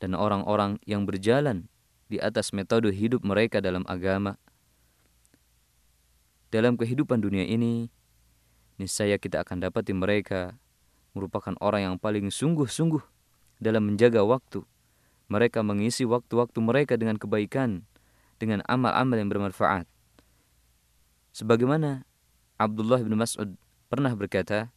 dan 0.00 0.16
orang-orang 0.16 0.80
yang 0.88 1.04
berjalan 1.04 1.68
di 2.08 2.16
atas 2.16 2.56
metode 2.56 2.88
hidup 2.90 3.20
mereka 3.24 3.60
dalam 3.60 3.84
agama. 3.84 4.40
Dalam 6.48 6.80
kehidupan 6.80 7.20
dunia 7.20 7.44
ini, 7.44 7.92
niscaya 8.80 9.20
kita 9.20 9.44
akan 9.44 9.68
dapati 9.68 9.92
mereka 9.92 10.56
merupakan 11.12 11.52
orang 11.60 11.92
yang 11.92 11.96
paling 12.00 12.32
sungguh-sungguh 12.32 13.04
dalam 13.60 13.92
menjaga 13.92 14.24
waktu, 14.24 14.64
mereka 15.28 15.60
mengisi 15.60 16.08
waktu-waktu 16.08 16.58
mereka 16.62 16.94
dengan 16.96 17.20
kebaikan, 17.20 17.84
dengan 18.40 18.64
amal-amal 18.64 19.18
yang 19.18 19.28
bermanfaat. 19.28 19.84
Sebagaimana 21.36 22.06
Abdullah 22.56 23.02
bin 23.04 23.18
Mas'ud 23.18 23.58
pernah 23.92 24.14
berkata, 24.16 24.72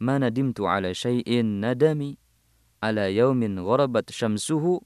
"Ma 0.00 0.16
nadimtu 0.16 0.64
ala 0.64 0.90
syai'in 0.96 1.60
nadami 1.60 2.16
ala 2.80 3.12
yaumin 3.12 3.60
gharabat 3.60 4.08
syamsuhu 4.08 4.80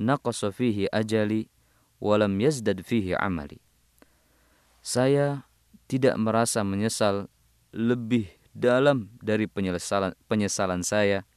naqasa 0.00 0.48
fihi 0.48 0.88
ajali 0.88 1.52
walam 2.00 2.34
yazdad 2.40 2.80
fihi 2.80 3.12
amali." 3.14 3.60
Saya 4.80 5.44
tidak 5.86 6.16
merasa 6.16 6.64
menyesal 6.64 7.28
lebih 7.72 8.28
dalam 8.56 9.12
dari 9.20 9.44
penyesalan, 9.50 10.16
penyesalan 10.30 10.80
saya 10.80 11.28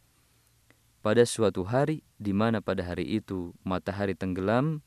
pada 1.01 1.23
suatu 1.23 1.63
hari 1.63 2.03
di 2.19 2.31
mana 2.35 2.59
pada 2.59 2.83
hari 2.83 3.07
itu 3.07 3.55
matahari 3.63 4.13
tenggelam 4.13 4.83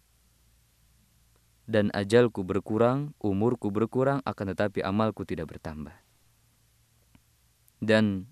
dan 1.70 1.88
ajalku 1.94 2.42
berkurang, 2.42 3.14
umurku 3.22 3.70
berkurang, 3.70 4.18
akan 4.26 4.46
tetapi 4.52 4.82
amalku 4.82 5.22
tidak 5.22 5.54
bertambah. 5.54 5.94
Dan 7.80 8.28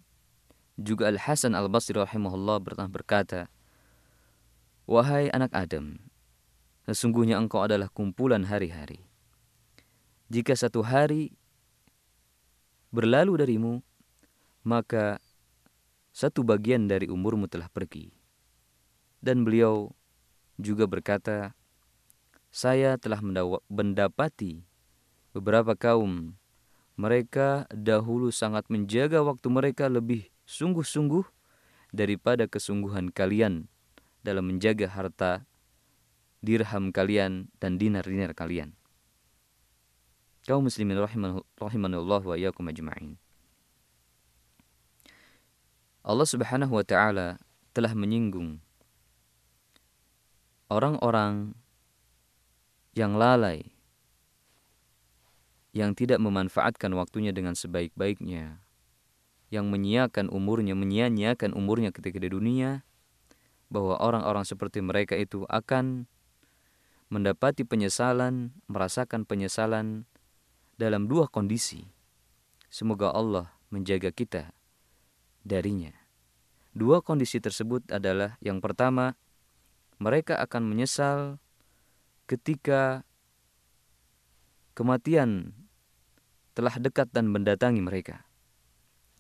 juga 0.77 1.09
Al-Hasan 1.09 1.57
Al-Basri 1.57 1.97
rahimahullah 1.97 2.61
pernah 2.61 2.87
berkata, 2.87 3.49
Wahai 4.89 5.29
anak 5.33 5.53
Adam, 5.53 6.01
sesungguhnya 6.89 7.37
engkau 7.37 7.61
adalah 7.61 7.93
kumpulan 7.93 8.45
hari-hari. 8.49 9.05
Jika 10.29 10.53
satu 10.57 10.85
hari 10.85 11.33
berlalu 12.89 13.41
darimu, 13.41 13.75
maka 14.65 15.21
satu 16.13 16.45
bagian 16.45 16.89
dari 16.89 17.09
umurmu 17.09 17.49
telah 17.49 17.69
pergi. 17.69 18.13
Dan 19.21 19.45
beliau 19.45 19.93
juga 20.57 20.89
berkata, 20.89 21.53
saya 22.49 22.97
telah 22.97 23.21
mendapati 23.69 24.65
beberapa 25.37 25.77
kaum 25.77 26.33
mereka 26.99 27.71
dahulu 27.71 28.35
sangat 28.35 28.67
menjaga 28.67 29.23
waktu 29.23 29.47
mereka 29.47 29.87
lebih 29.87 30.27
sungguh-sungguh 30.51 31.23
daripada 31.95 32.51
kesungguhan 32.51 33.15
kalian 33.15 33.71
dalam 34.27 34.51
menjaga 34.51 34.91
harta 34.91 35.47
dirham 36.43 36.91
kalian 36.91 37.55
dan 37.63 37.79
dinar-dinar 37.79 38.35
kalian. 38.35 38.75
Kaum 40.43 40.67
muslimin 40.67 40.99
rahimanullah 41.55 42.23
wa 42.25 42.35
iyyakum 42.35 42.67
ajma'in. 42.67 43.15
Allah 46.03 46.27
Subhanahu 46.27 46.73
wa 46.73 46.83
taala 46.83 47.39
telah 47.77 47.95
menyinggung 47.95 48.59
orang-orang 50.67 51.55
yang 52.97 53.15
lalai 53.15 53.78
yang 55.77 55.93
tidak 55.93 56.19
memanfaatkan 56.19 56.93
waktunya 56.97 57.31
dengan 57.31 57.53
sebaik-baiknya 57.53 58.61
yang 59.49 59.73
menyiakan 59.73 60.29
umurnya 60.29 60.77
menyia-nyiakan 60.77 61.57
umurnya 61.57 61.89
ketika 61.93 62.21
di 62.21 62.29
dunia 62.29 62.85
bahwa 63.69 64.01
orang-orang 64.01 64.45
seperti 64.45 64.81
mereka 64.81 65.17
itu 65.17 65.45
akan 65.49 66.09
mendapati 67.09 67.65
penyesalan, 67.65 68.53
merasakan 68.69 69.25
penyesalan 69.25 70.05
dalam 70.77 71.09
dua 71.09 71.29
kondisi. 71.29 71.89
Semoga 72.69 73.13
Allah 73.13 73.57
menjaga 73.73 74.13
kita 74.13 74.53
darinya. 75.45 75.93
Dua 76.77 77.01
kondisi 77.01 77.41
tersebut 77.41 77.89
adalah 77.89 78.37
yang 78.45 78.61
pertama, 78.61 79.17
mereka 79.97 80.37
akan 80.37 80.69
menyesal 80.69 81.41
ketika 82.29 83.08
kematian 84.79 85.59
telah 86.55 86.79
dekat 86.79 87.11
dan 87.11 87.27
mendatangi 87.35 87.83
mereka. 87.83 88.23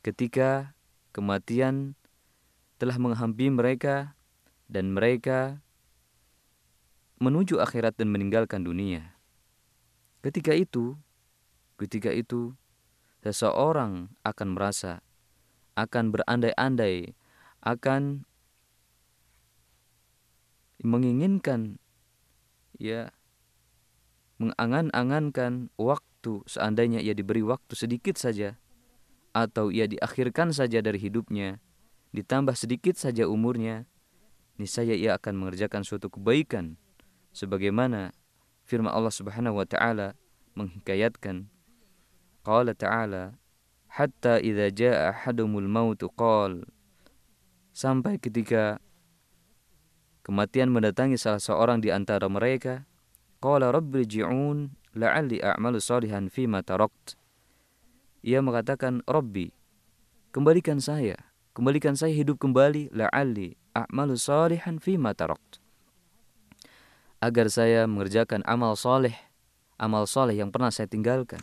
Ketika 0.06 0.78
kematian 1.10 1.98
telah 2.78 2.94
menghampiri 2.94 3.50
mereka 3.50 4.14
dan 4.70 4.94
mereka 4.94 5.58
menuju 7.18 7.58
akhirat 7.58 7.98
dan 7.98 8.14
meninggalkan 8.14 8.62
dunia. 8.62 9.18
Ketika 10.22 10.54
itu, 10.54 10.94
ketika 11.74 12.14
itu 12.14 12.54
seseorang 13.26 14.14
akan 14.22 14.54
merasa 14.54 15.02
akan 15.74 16.14
berandai-andai, 16.14 17.18
akan 17.66 18.22
menginginkan 20.78 21.82
ya 22.78 23.10
mengangan-angankan 24.38 25.70
waktu. 25.78 26.42
Seandainya 26.46 26.98
ia 26.98 27.14
diberi 27.14 27.42
waktu 27.46 27.74
sedikit 27.78 28.18
saja 28.18 28.58
atau 29.30 29.70
ia 29.70 29.86
diakhirkan 29.86 30.50
saja 30.50 30.82
dari 30.82 30.98
hidupnya 30.98 31.62
ditambah 32.10 32.56
sedikit 32.56 32.96
saja 32.96 33.28
umurnya 33.28 33.84
niscaya 34.58 34.96
ia 34.96 35.14
akan 35.14 35.38
mengerjakan 35.38 35.86
suatu 35.86 36.10
kebaikan 36.10 36.80
sebagaimana 37.30 38.10
firman 38.66 38.90
Allah 38.90 39.12
Subhanahu 39.12 39.60
wa 39.62 39.66
taala 39.68 40.18
menghikayatkan. 40.58 41.46
Qala 42.42 42.72
ta'ala 42.72 43.36
hatta 43.92 44.40
idza 44.40 44.72
jaa 44.72 45.12
ahadumul 45.12 45.68
maut 45.68 46.00
qal. 46.16 46.64
Sampai 47.76 48.18
ketika 48.18 48.82
kematian 50.26 50.72
mendatangi 50.72 51.20
salah 51.20 51.38
seorang 51.38 51.78
di 51.78 51.94
antara 51.94 52.26
mereka 52.26 52.87
qala 53.38 53.72
ji'un 54.04 54.74
la'alli 54.94 55.38
a'malu 55.38 55.78
salihan 55.78 56.28
ma 56.50 56.60
tarakt 56.62 57.14
ia 58.22 58.42
mengatakan 58.42 59.00
rabbi 59.06 59.54
kembalikan 60.34 60.82
saya 60.82 61.16
kembalikan 61.54 61.94
saya 61.94 62.14
hidup 62.14 62.42
kembali 62.42 62.90
la'alli 62.90 63.56
a'malu 63.74 64.18
salihan 64.18 64.76
ma 64.98 65.14
tarakt 65.14 65.62
agar 67.18 67.46
saya 67.50 67.86
mengerjakan 67.90 68.46
amal 68.46 68.78
soleh 68.78 69.14
amal 69.78 70.06
soleh 70.06 70.38
yang 70.38 70.50
pernah 70.50 70.70
saya 70.70 70.90
tinggalkan 70.90 71.42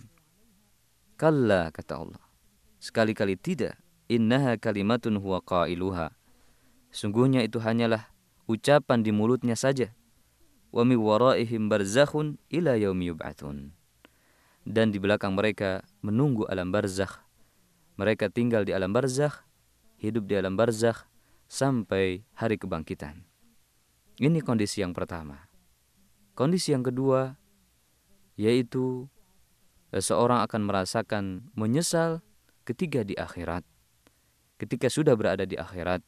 kalla 1.15 1.71
kata 1.71 1.99
Allah 1.99 2.25
Sekali-kali 2.85 3.33
tidak. 3.33 3.81
Innaha 4.05 4.61
kalimatun 4.61 5.17
huwa 5.17 5.41
qailuha. 5.41 6.13
Sungguhnya 6.93 7.41
itu 7.41 7.57
hanyalah 7.57 8.13
ucapan 8.45 9.01
di 9.01 9.09
mulutnya 9.09 9.57
saja. 9.57 9.89
Wa 10.75 10.83
waraihim 10.83 11.71
barzakhun 11.71 12.35
ila. 12.51 12.75
Dan 14.65 14.91
di 14.91 14.99
belakang 14.99 15.39
mereka 15.39 15.87
menunggu 16.03 16.43
alam 16.51 16.75
barzakh. 16.75 17.23
Mereka 17.95 18.27
tinggal 18.27 18.67
di 18.67 18.75
alam 18.75 18.91
barzakh, 18.91 19.47
hidup 20.03 20.27
di 20.27 20.35
alam 20.35 20.59
barzakh 20.59 21.07
sampai 21.47 22.27
hari 22.35 22.59
kebangkitan. 22.59 23.23
Ini 24.19 24.43
kondisi 24.43 24.83
yang 24.83 24.91
pertama. 24.91 25.47
Kondisi 26.35 26.75
yang 26.75 26.83
kedua 26.83 27.39
yaitu 28.35 29.07
seseorang 29.95 30.43
akan 30.43 30.61
merasakan 30.67 31.47
menyesal 31.55 32.19
Ketiga 32.65 33.05
di 33.05 33.13
akhirat. 33.13 33.61
Ketika 34.57 34.89
sudah 34.89 35.13
berada 35.13 35.45
di 35.45 35.53
akhirat, 35.53 36.01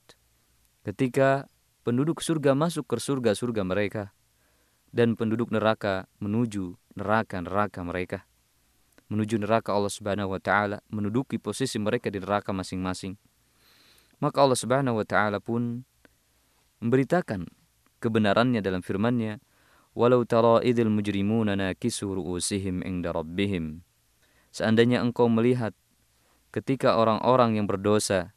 ketika 0.89 1.45
penduduk 1.85 2.17
surga 2.17 2.57
masuk 2.57 2.89
ke 2.89 2.97
surga-surga 2.97 3.61
mereka 3.61 4.16
dan 4.91 5.15
penduduk 5.19 5.51
neraka 5.51 6.07
menuju 6.19 6.75
neraka-neraka 6.95 7.79
mereka 7.83 8.19
menuju 9.07 9.39
neraka 9.39 9.71
Allah 9.71 9.91
Subhanahu 9.91 10.35
wa 10.35 10.41
taala 10.41 10.83
menduduki 10.91 11.39
posisi 11.39 11.79
mereka 11.79 12.11
di 12.11 12.19
neraka 12.19 12.51
masing-masing 12.51 13.15
maka 14.19 14.43
Allah 14.43 14.59
Subhanahu 14.59 14.99
wa 14.99 15.05
taala 15.07 15.37
pun 15.39 15.83
memberitakan 16.83 17.47
kebenarannya 18.03 18.59
dalam 18.61 18.81
firman-Nya 18.81 19.39
walau 19.97 20.25
tara 20.27 20.61
idzal 20.61 20.91
mujrimuna 20.91 21.57
nakisu 21.57 22.17
ru'usihim 22.17 22.85
inda 22.85 23.15
rabbihim 23.15 23.81
seandainya 24.51 25.01
engkau 25.01 25.29
melihat 25.29 25.73
ketika 26.51 26.97
orang-orang 26.97 27.59
yang 27.59 27.69
berdosa 27.69 28.33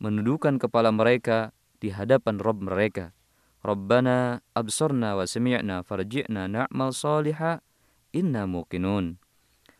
menundukkan 0.00 0.56
kepala 0.56 0.90
mereka 0.90 1.52
di 1.78 1.92
hadapan 1.92 2.40
Rob 2.40 2.58
mereka. 2.64 3.12
Rabbana 3.60 4.40
absorna 4.56 5.12
wa 5.20 5.28
sami'na 5.28 5.84
farji'na 5.84 6.48
na'mal 6.48 6.96
inna 8.16 8.42
muqinun. 8.48 9.20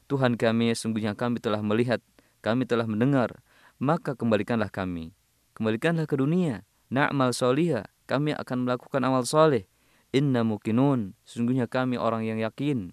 Tuhan 0.04 0.36
kami, 0.36 0.76
sungguhnya 0.76 1.16
kami 1.16 1.40
telah 1.40 1.64
melihat, 1.64 2.04
kami 2.44 2.68
telah 2.68 2.84
mendengar, 2.84 3.40
maka 3.80 4.12
kembalikanlah 4.12 4.68
kami. 4.68 5.16
Kembalikanlah 5.56 6.04
ke 6.04 6.18
dunia, 6.20 6.66
na'mal 6.92 7.32
soliha, 7.32 7.88
kami 8.04 8.36
akan 8.36 8.68
melakukan 8.68 9.00
amal 9.00 9.24
soleh. 9.24 9.64
Inna 10.10 10.42
muqinun, 10.42 11.14
sungguhnya 11.22 11.70
kami 11.70 11.96
orang 11.96 12.26
yang 12.26 12.42
yakin. 12.42 12.92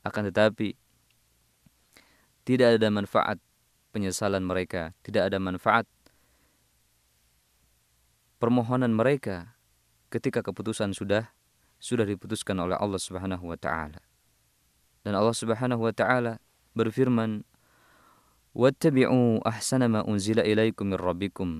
Akan 0.00 0.26
tetapi, 0.26 0.74
tidak 2.48 2.80
ada 2.80 2.88
manfaat 2.88 3.38
penyesalan 3.92 4.42
mereka, 4.42 4.96
tidak 5.04 5.28
ada 5.28 5.36
manfaat 5.36 5.84
permohonan 8.40 8.96
mereka 8.96 9.59
ketika 10.10 10.42
keputusan 10.42 10.92
sudah 10.92 11.30
sudah 11.80 12.04
diputuskan 12.04 12.60
oleh 12.60 12.76
Allah 12.76 13.00
Subhanahu 13.00 13.48
wa 13.48 13.56
taala. 13.56 14.04
Dan 15.00 15.16
Allah 15.16 15.32
Subhanahu 15.32 15.80
wa 15.80 15.94
taala 15.96 16.42
berfirman, 16.76 17.48
"Wattabi'u 18.52 19.40
ahsana 19.48 19.88
ma 19.88 20.04
unzila 20.04 20.44
ilaikum 20.44 20.92
min 20.92 20.98
rabbikum." 21.00 21.50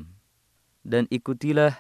Dan 0.84 1.08
ikutilah 1.08 1.76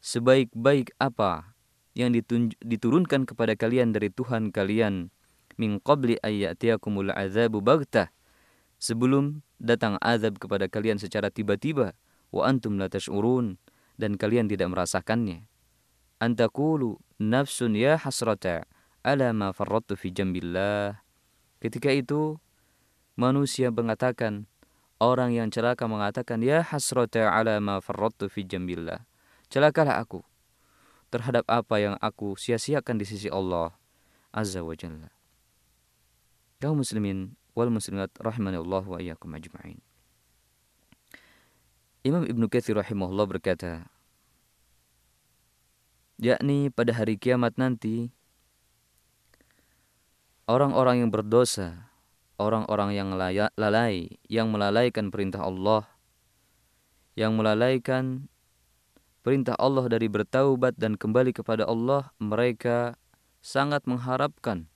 sebaik-baik 0.00 0.96
apa 0.96 1.52
yang 1.96 2.12
diturunkan 2.60 3.24
kepada 3.28 3.56
kalian 3.56 3.92
dari 3.96 4.12
Tuhan 4.12 4.52
kalian 4.52 5.08
min 5.56 5.80
qabli 5.80 6.20
ayyatiyakumul 6.20 7.12
azabu 7.12 7.64
baghtah 7.64 8.12
sebelum 8.76 9.40
datang 9.56 9.96
azab 10.04 10.36
kepada 10.36 10.68
kalian 10.68 11.00
secara 11.00 11.32
tiba-tiba 11.32 11.96
wa 12.28 12.44
antum 12.44 12.76
la 12.76 12.92
tash'urun 12.92 13.56
dan 13.96 14.20
kalian 14.20 14.48
tidak 14.48 14.68
merasakannya. 14.68 15.48
Antakulu 16.16 16.96
nafsun 17.20 17.76
ya 17.76 18.00
hasrata 18.00 18.64
ala 19.04 19.36
ma 19.36 19.52
farrattu 19.52 20.00
fi 20.00 20.08
jambillah. 20.08 21.04
Ketika 21.60 21.92
itu 21.92 22.40
manusia 23.20 23.68
mengatakan 23.68 24.48
orang 24.96 25.36
yang 25.36 25.52
celaka 25.52 25.84
mengatakan 25.84 26.40
ya 26.40 26.64
hasrata 26.64 27.28
ala 27.28 27.60
ma 27.60 27.84
farrattu 27.84 28.32
fi 28.32 28.48
jambillah. 28.48 29.04
Celakalah 29.52 30.00
aku 30.00 30.24
terhadap 31.12 31.44
apa 31.46 31.76
yang 31.78 31.94
aku 32.00 32.34
sia-siakan 32.34 32.98
di 32.98 33.06
sisi 33.06 33.28
Allah 33.30 33.76
Azza 34.32 34.64
wa 34.64 34.74
Jalla. 34.74 35.12
Kaum 36.60 36.80
muslimin 36.80 37.36
wal 37.52 37.68
muslimat 37.68 38.08
rahimanallah 38.16 38.84
wa 38.84 38.98
iyyakum 39.00 39.32
ajma'in. 39.36 39.80
Imam 42.04 42.22
Ibnu 42.22 42.46
Katsir 42.46 42.78
rahimahullah 42.78 43.26
berkata, 43.26 43.90
yakni 46.16 46.72
pada 46.72 46.96
hari 46.96 47.20
kiamat 47.20 47.56
nanti 47.60 48.12
orang-orang 50.48 51.04
yang 51.04 51.10
berdosa, 51.12 51.92
orang-orang 52.40 52.96
yang 52.96 53.12
lalai, 53.16 54.16
yang 54.30 54.48
melalaikan 54.52 55.12
perintah 55.12 55.44
Allah, 55.44 55.84
yang 57.16 57.36
melalaikan 57.36 58.28
perintah 59.20 59.58
Allah 59.58 59.86
dari 59.90 60.06
bertaubat 60.06 60.78
dan 60.78 60.94
kembali 60.94 61.34
kepada 61.34 61.66
Allah, 61.66 62.14
mereka 62.22 62.96
sangat 63.42 63.86
mengharapkan 63.86 64.66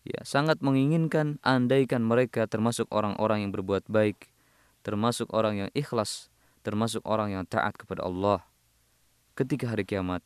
ya 0.00 0.24
sangat 0.24 0.64
menginginkan 0.64 1.36
andaikan 1.44 2.00
mereka 2.00 2.48
termasuk 2.48 2.88
orang-orang 2.88 3.44
yang 3.44 3.52
berbuat 3.52 3.84
baik 3.84 4.32
termasuk 4.80 5.28
orang 5.32 5.66
yang 5.66 5.70
ikhlas, 5.76 6.32
termasuk 6.64 7.04
orang 7.04 7.32
yang 7.32 7.44
taat 7.44 7.76
kepada 7.76 8.04
Allah. 8.04 8.44
Ketika 9.36 9.72
hari 9.72 9.84
kiamat, 9.84 10.24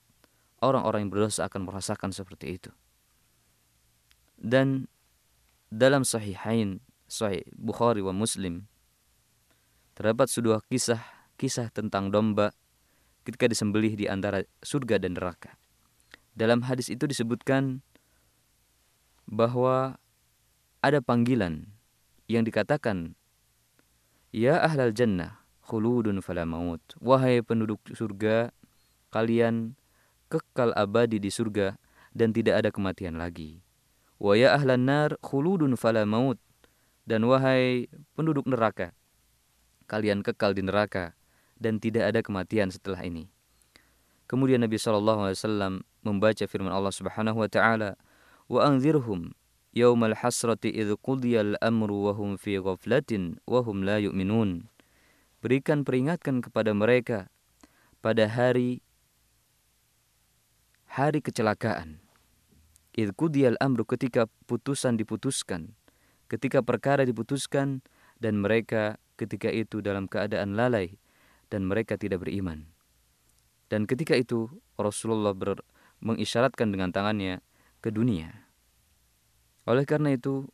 orang-orang 0.65 1.07
yang 1.07 1.13
berdosa 1.13 1.47
akan 1.47 1.69
merasakan 1.69 2.11
seperti 2.11 2.59
itu. 2.61 2.71
Dan 4.41 4.91
dalam 5.69 6.03
sahihain, 6.03 6.81
sahih 7.07 7.45
Bukhari 7.55 8.01
wa 8.01 8.13
Muslim, 8.13 8.67
terdapat 9.95 10.29
sebuah 10.29 10.65
kisah 10.69 11.01
kisah 11.39 11.71
tentang 11.71 12.11
domba 12.11 12.55
ketika 13.27 13.49
disembelih 13.49 13.95
di 13.95 14.07
antara 14.07 14.47
surga 14.63 15.01
dan 15.01 15.17
neraka. 15.19 15.57
Dalam 16.35 16.67
hadis 16.67 16.91
itu 16.91 17.07
disebutkan 17.07 17.81
bahwa 19.25 19.97
ada 20.85 21.01
panggilan 21.01 21.71
yang 22.29 22.45
dikatakan 22.45 23.17
Ya 24.35 24.59
ahlal 24.59 24.91
jannah, 24.91 25.47
khuludun 25.63 26.19
fala 26.19 26.43
maut. 26.43 26.83
Wahai 26.99 27.39
penduduk 27.39 27.79
surga, 27.95 28.51
kalian 29.15 29.79
kekal 30.35 30.75
abadi 30.75 31.23
di 31.23 31.31
surga 31.31 31.79
dan 32.11 32.35
tidak 32.35 32.59
ada 32.59 32.75
kematian 32.75 33.15
lagi. 33.15 33.63
Wa 34.19 34.35
ya 34.35 34.59
ahlan 34.59 34.91
nar, 34.91 35.11
khuludun 35.23 35.79
fala 35.79 36.03
maut. 36.03 36.43
Dan 37.05 37.29
wahai 37.29 37.87
penduduk 38.17 38.49
neraka, 38.49 38.97
kalian 39.87 40.25
kekal 40.25 40.57
di 40.57 40.65
neraka 40.65 41.13
dan 41.61 41.77
tidak 41.77 42.11
ada 42.11 42.25
kematian 42.25 42.73
setelah 42.73 43.05
ini. 43.05 43.29
Kemudian 44.25 44.65
Nabi 44.65 44.81
SAW 44.81 45.37
membaca 46.01 46.45
firman 46.49 46.73
Allah 46.73 46.95
Subhanahu 46.97 47.45
wa 47.45 47.49
taala, 47.53 48.01
"Wa 48.49 48.65
anzirhum 48.65 49.37
yaumal 49.75 50.15
hasrati 50.15 50.71
idh 50.71 50.95
qudiyal 51.03 51.59
amru 51.59 52.09
wa 52.09 52.13
hum 52.15 52.39
fi 52.39 52.63
ghaflatin 52.63 53.43
wa 53.45 53.61
hum 53.67 53.83
la 53.83 53.99
yu'minun. 53.99 54.71
Berikan 55.43 55.83
peringatkan 55.83 56.41
kepada 56.41 56.73
mereka 56.73 57.29
pada 58.01 58.31
hari 58.31 58.81
hari 60.95 61.19
kecelakaan. 61.19 61.99
Idh 62.95 63.11
qudiyal 63.19 63.59
amru 63.59 63.83
ketika 63.83 64.31
putusan 64.47 64.95
diputuskan, 64.95 65.75
ketika 66.31 66.63
perkara 66.63 67.03
diputuskan 67.03 67.83
dan 68.23 68.39
mereka 68.39 69.03
ketika 69.19 69.51
itu 69.51 69.83
dalam 69.83 70.07
keadaan 70.07 70.55
lalai 70.55 70.95
dan 71.51 71.67
mereka 71.67 71.99
tidak 71.99 72.23
beriman. 72.23 72.71
Dan 73.67 73.91
ketika 73.91 74.15
itu 74.15 74.47
Rasulullah 74.79 75.35
ber, 75.35 75.67
mengisyaratkan 75.99 76.71
dengan 76.71 76.95
tangannya 76.95 77.43
ke 77.83 77.91
dunia 77.91 78.45
oleh 79.65 79.89
karena 79.89 80.13
itu, 80.13 80.45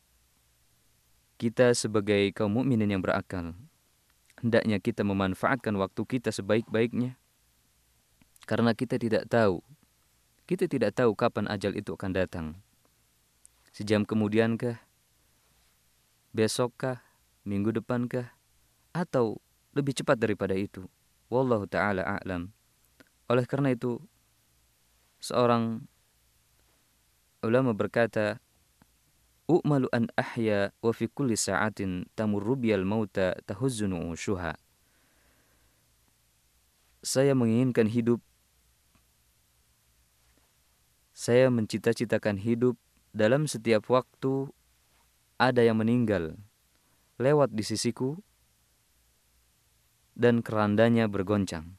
kita 1.35 1.74
sebagai 1.74 2.31
kaum 2.31 2.62
mukminin 2.62 2.94
yang 2.94 3.03
berakal, 3.03 3.59
hendaknya 4.38 4.79
kita 4.79 5.03
memanfaatkan 5.03 5.74
waktu 5.74 6.03
kita 6.07 6.31
sebaik-baiknya. 6.31 7.18
Karena 8.46 8.70
kita 8.70 9.03
tidak 9.03 9.26
tahu, 9.26 9.66
kita 10.51 10.67
tidak 10.67 10.99
tahu 10.99 11.15
kapan 11.15 11.47
ajal 11.47 11.79
itu 11.79 11.95
akan 11.95 12.11
datang. 12.11 12.47
Sejam 13.71 14.03
kemudiankah, 14.03 14.83
besokkah, 16.35 16.99
minggu 17.47 17.71
depankah, 17.71 18.35
atau 18.91 19.39
lebih 19.79 19.95
cepat 19.95 20.19
daripada 20.19 20.59
itu. 20.59 20.91
Wallahu 21.31 21.71
taala 21.71 22.03
a'lam. 22.03 22.51
Oleh 23.31 23.47
karena 23.47 23.71
itu, 23.71 24.03
seorang 25.23 25.87
ulama 27.47 27.71
berkata, 27.71 28.43
U'malu 29.47 29.87
an 29.95 30.11
ahya 30.19 30.75
wa 30.83 30.91
fi 30.91 31.07
kulli 31.07 31.39
sa'atin 31.39 32.11
tamurru 32.19 32.59
biyal 32.59 32.83
mauta 32.83 33.39
tahuzzunu 33.47 34.11
ushuha. 34.11 34.59
Saya 37.07 37.39
menginginkan 37.39 37.87
hidup 37.87 38.19
saya 41.21 41.53
mencita-citakan 41.53 42.41
hidup 42.41 42.81
dalam 43.13 43.45
setiap 43.45 43.85
waktu 43.93 44.49
ada 45.37 45.61
yang 45.61 45.77
meninggal 45.77 46.41
lewat 47.21 47.53
di 47.53 47.61
sisiku 47.61 48.17
dan 50.17 50.41
kerandanya 50.41 51.13
bergoncang. 51.13 51.77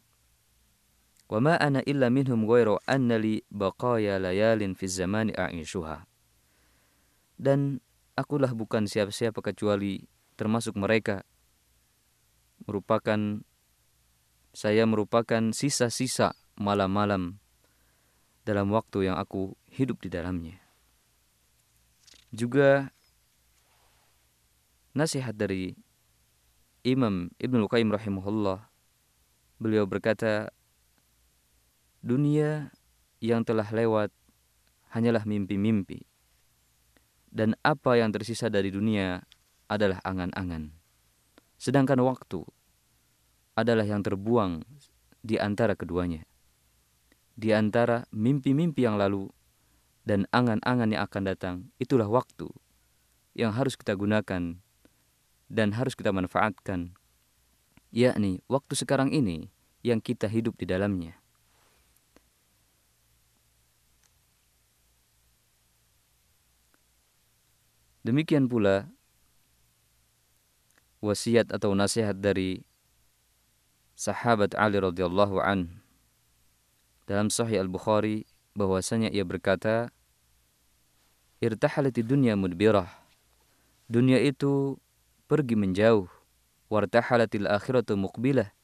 Wa 1.26 1.42
ma 1.42 1.58
ana 1.58 1.82
illa 1.90 2.14
minhum 2.14 2.46
ghairu 2.46 2.78
anna 2.86 3.18
li 3.18 3.42
baqaya 3.50 4.22
layalin 4.22 4.78
fi 4.78 4.86
zamani 4.86 5.34
a'ishuha 5.34 6.06
dan 7.42 7.82
akulah 8.14 8.54
bukan 8.54 8.86
siapa-siapa 8.86 9.42
kecuali 9.42 10.06
termasuk 10.38 10.78
mereka 10.78 11.26
merupakan 12.70 13.42
saya 14.54 14.86
merupakan 14.86 15.50
sisa-sisa 15.50 16.38
malam-malam 16.62 17.41
dalam 18.42 18.74
waktu 18.74 19.12
yang 19.12 19.18
aku 19.18 19.54
hidup 19.70 20.02
di 20.02 20.10
dalamnya. 20.10 20.58
Juga 22.32 22.90
nasihat 24.92 25.36
dari 25.36 25.76
Imam 26.82 27.30
Ibn 27.38 27.62
Qayyim 27.70 27.94
rahimahullah 27.94 28.68
beliau 29.62 29.86
berkata 29.86 30.50
dunia 32.02 32.74
yang 33.22 33.46
telah 33.46 33.70
lewat 33.70 34.10
hanyalah 34.90 35.24
mimpi-mimpi 35.24 36.04
dan 37.30 37.54
apa 37.62 38.02
yang 38.02 38.10
tersisa 38.10 38.50
dari 38.50 38.74
dunia 38.74 39.22
adalah 39.70 40.02
angan-angan 40.02 40.74
sedangkan 41.62 42.02
waktu 42.02 42.42
adalah 43.54 43.86
yang 43.86 44.02
terbuang 44.02 44.66
di 45.22 45.38
antara 45.38 45.78
keduanya 45.78 46.26
di 47.36 47.56
antara 47.56 48.06
mimpi-mimpi 48.12 48.84
yang 48.84 49.00
lalu 49.00 49.32
dan 50.04 50.26
angan-angan 50.34 50.90
yang 50.92 51.04
akan 51.06 51.24
datang 51.24 51.56
itulah 51.78 52.10
waktu 52.10 52.50
yang 53.38 53.56
harus 53.56 53.80
kita 53.80 53.96
gunakan 53.96 54.60
dan 55.52 55.68
harus 55.76 55.96
kita 55.96 56.16
manfaatkan, 56.16 56.96
yakni 57.92 58.40
waktu 58.48 58.74
sekarang 58.76 59.12
ini 59.12 59.52
yang 59.84 60.00
kita 60.00 60.32
hidup 60.32 60.56
di 60.56 60.64
dalamnya. 60.64 61.20
Demikian 68.02 68.50
pula 68.50 68.90
wasiat 71.06 71.54
atau 71.54 71.78
nasihat 71.78 72.18
dari 72.18 72.66
sahabat 73.94 74.58
Ali 74.58 74.82
radhiyallahu 74.82 75.38
an 75.38 75.81
dalam 77.12 77.28
Sahih 77.28 77.60
Al-Bukhari 77.60 78.24
bahwasanya 78.56 79.12
ia 79.12 79.28
berkata 79.28 79.92
irtahalati 81.44 82.00
dunya 82.00 82.40
mudbirah 82.40 83.02
dunia 83.92 84.24
itu 84.24 84.80
pergi 85.28 85.60
menjauh. 85.60 86.08
Wartahalatil 86.72 87.52
akhiratu 87.52 88.00
muqbilah. 88.00 88.56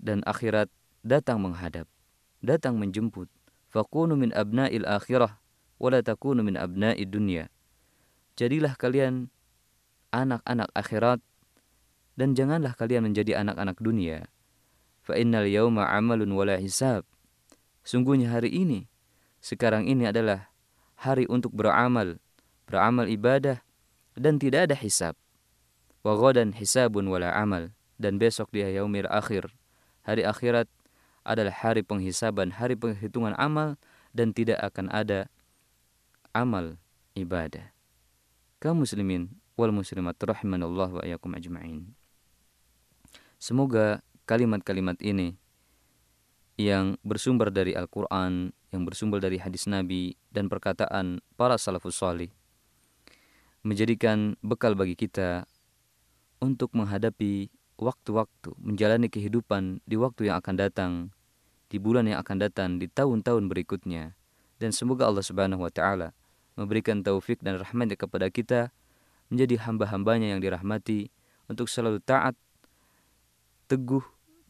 Dan 0.00 0.24
akhirat 0.24 0.72
datang 1.04 1.44
menghadap, 1.44 1.84
datang 2.40 2.80
menjemput. 2.80 3.28
Fakunu 3.68 4.16
min 4.16 4.32
abna'il 4.32 4.88
akhirah, 4.88 5.36
wala 5.76 6.00
takunu 6.00 6.40
min 6.40 6.56
abna'id 6.56 7.12
dunya. 7.12 7.52
Jadilah 8.40 8.72
kalian 8.80 9.28
anak-anak 10.12 10.72
akhirat, 10.72 11.20
dan 12.16 12.32
janganlah 12.32 12.72
kalian 12.72 13.12
menjadi 13.12 13.44
anak-anak 13.44 13.76
dunia. 13.80 14.24
Fa 15.04 15.20
innal 15.20 15.44
yawma 15.44 15.88
amalun 15.92 16.32
wala 16.32 16.56
hisab. 16.56 17.04
Sungguhnya 17.84 18.32
hari 18.32 18.48
ini, 18.48 18.88
sekarang 19.44 19.84
ini 19.84 20.08
adalah 20.08 20.48
hari 20.96 21.28
untuk 21.28 21.52
beramal, 21.52 22.16
beramal 22.64 23.04
ibadah, 23.06 23.60
dan 24.16 24.40
tidak 24.40 24.72
ada 24.72 24.76
hisab. 24.76 25.14
Wa 26.00 26.16
ghadan 26.16 26.56
hisabun 26.56 27.06
wala 27.12 27.30
amal. 27.36 27.76
Dan 27.94 28.18
besok 28.18 28.50
dia 28.50 28.66
yaumil 28.74 29.06
akhir. 29.06 29.54
Hari 30.02 30.26
akhirat 30.26 30.66
adalah 31.24 31.54
hari 31.54 31.80
penghisaban 31.80 32.52
hari 32.52 32.76
penghitungan 32.76 33.32
amal 33.38 33.80
dan 34.12 34.34
tidak 34.36 34.60
akan 34.60 34.92
ada 34.92 35.30
amal 36.36 36.76
ibadah. 37.16 37.72
Kaum 38.60 38.84
muslimin 38.84 39.32
wal 39.56 39.72
muslimat 39.72 40.18
rahimanallah 40.20 41.00
wa 41.00 41.02
iyyakum 41.06 41.32
ajma'in. 41.32 41.94
Semoga 43.40 44.04
kalimat-kalimat 44.28 45.00
ini 45.00 45.38
yang 46.54 46.94
bersumber 47.02 47.50
dari 47.50 47.74
Al-Quran, 47.74 48.54
yang 48.70 48.82
bersumber 48.86 49.18
dari 49.18 49.42
hadis 49.42 49.66
Nabi 49.66 50.14
dan 50.30 50.46
perkataan 50.46 51.18
para 51.34 51.58
salafus 51.58 51.98
salih 51.98 52.30
menjadikan 53.64 54.36
bekal 54.44 54.76
bagi 54.76 54.92
kita 54.92 55.48
untuk 56.36 56.76
menghadapi 56.76 57.48
waktu-waktu, 57.80 58.52
menjalani 58.60 59.08
kehidupan 59.08 59.80
di 59.88 59.96
waktu 59.96 60.28
yang 60.28 60.36
akan 60.38 60.54
datang, 60.60 60.92
di 61.72 61.80
bulan 61.80 62.04
yang 62.04 62.20
akan 62.20 62.44
datang, 62.44 62.76
di 62.76 62.86
tahun-tahun 62.92 63.48
berikutnya. 63.48 64.12
Dan 64.60 64.70
semoga 64.70 65.08
Allah 65.08 65.24
Subhanahu 65.24 65.64
wa 65.64 65.72
taala 65.72 66.12
memberikan 66.54 67.00
taufik 67.00 67.40
dan 67.40 67.58
rahmatnya 67.58 67.98
kepada 67.98 68.28
kita 68.30 68.70
menjadi 69.32 69.64
hamba-hambanya 69.64 70.36
yang 70.36 70.44
dirahmati 70.44 71.08
untuk 71.48 71.66
selalu 71.66 71.98
taat 72.04 72.36
teguh 73.66 74.04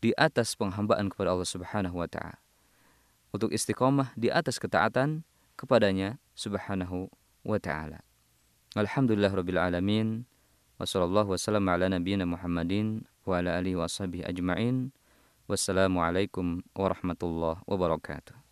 di 0.05 0.13
atas 0.21 0.53
penghambaan 0.53 1.09
kepada 1.09 1.33
Allah 1.33 1.49
Subhanahu 1.49 1.97
wa 1.97 2.05
taala. 2.05 2.37
Untuk 3.33 3.49
istiqomah 3.57 4.13
di 4.13 4.29
atas 4.29 4.61
ketaatan 4.61 5.25
kepadanya 5.57 6.21
Subhanahu 6.37 7.09
wa 7.41 7.57
taala. 7.57 8.05
Alhamdulillah 8.77 9.33
rabbil 9.33 9.57
alamin. 9.57 10.29
Wassallallahu 10.77 11.33
wasallam 11.33 11.65
ala 11.73 11.89
nabiyyina 11.89 12.29
Muhammadin 12.29 13.09
wa 13.25 13.41
ala 13.41 13.57
alihi 13.57 13.81
wa 13.81 13.89
ajma'in. 13.89 14.93
Wassalamualaikum 15.49 16.61
warahmatullahi 16.77 17.65
wabarakatuh. 17.65 18.44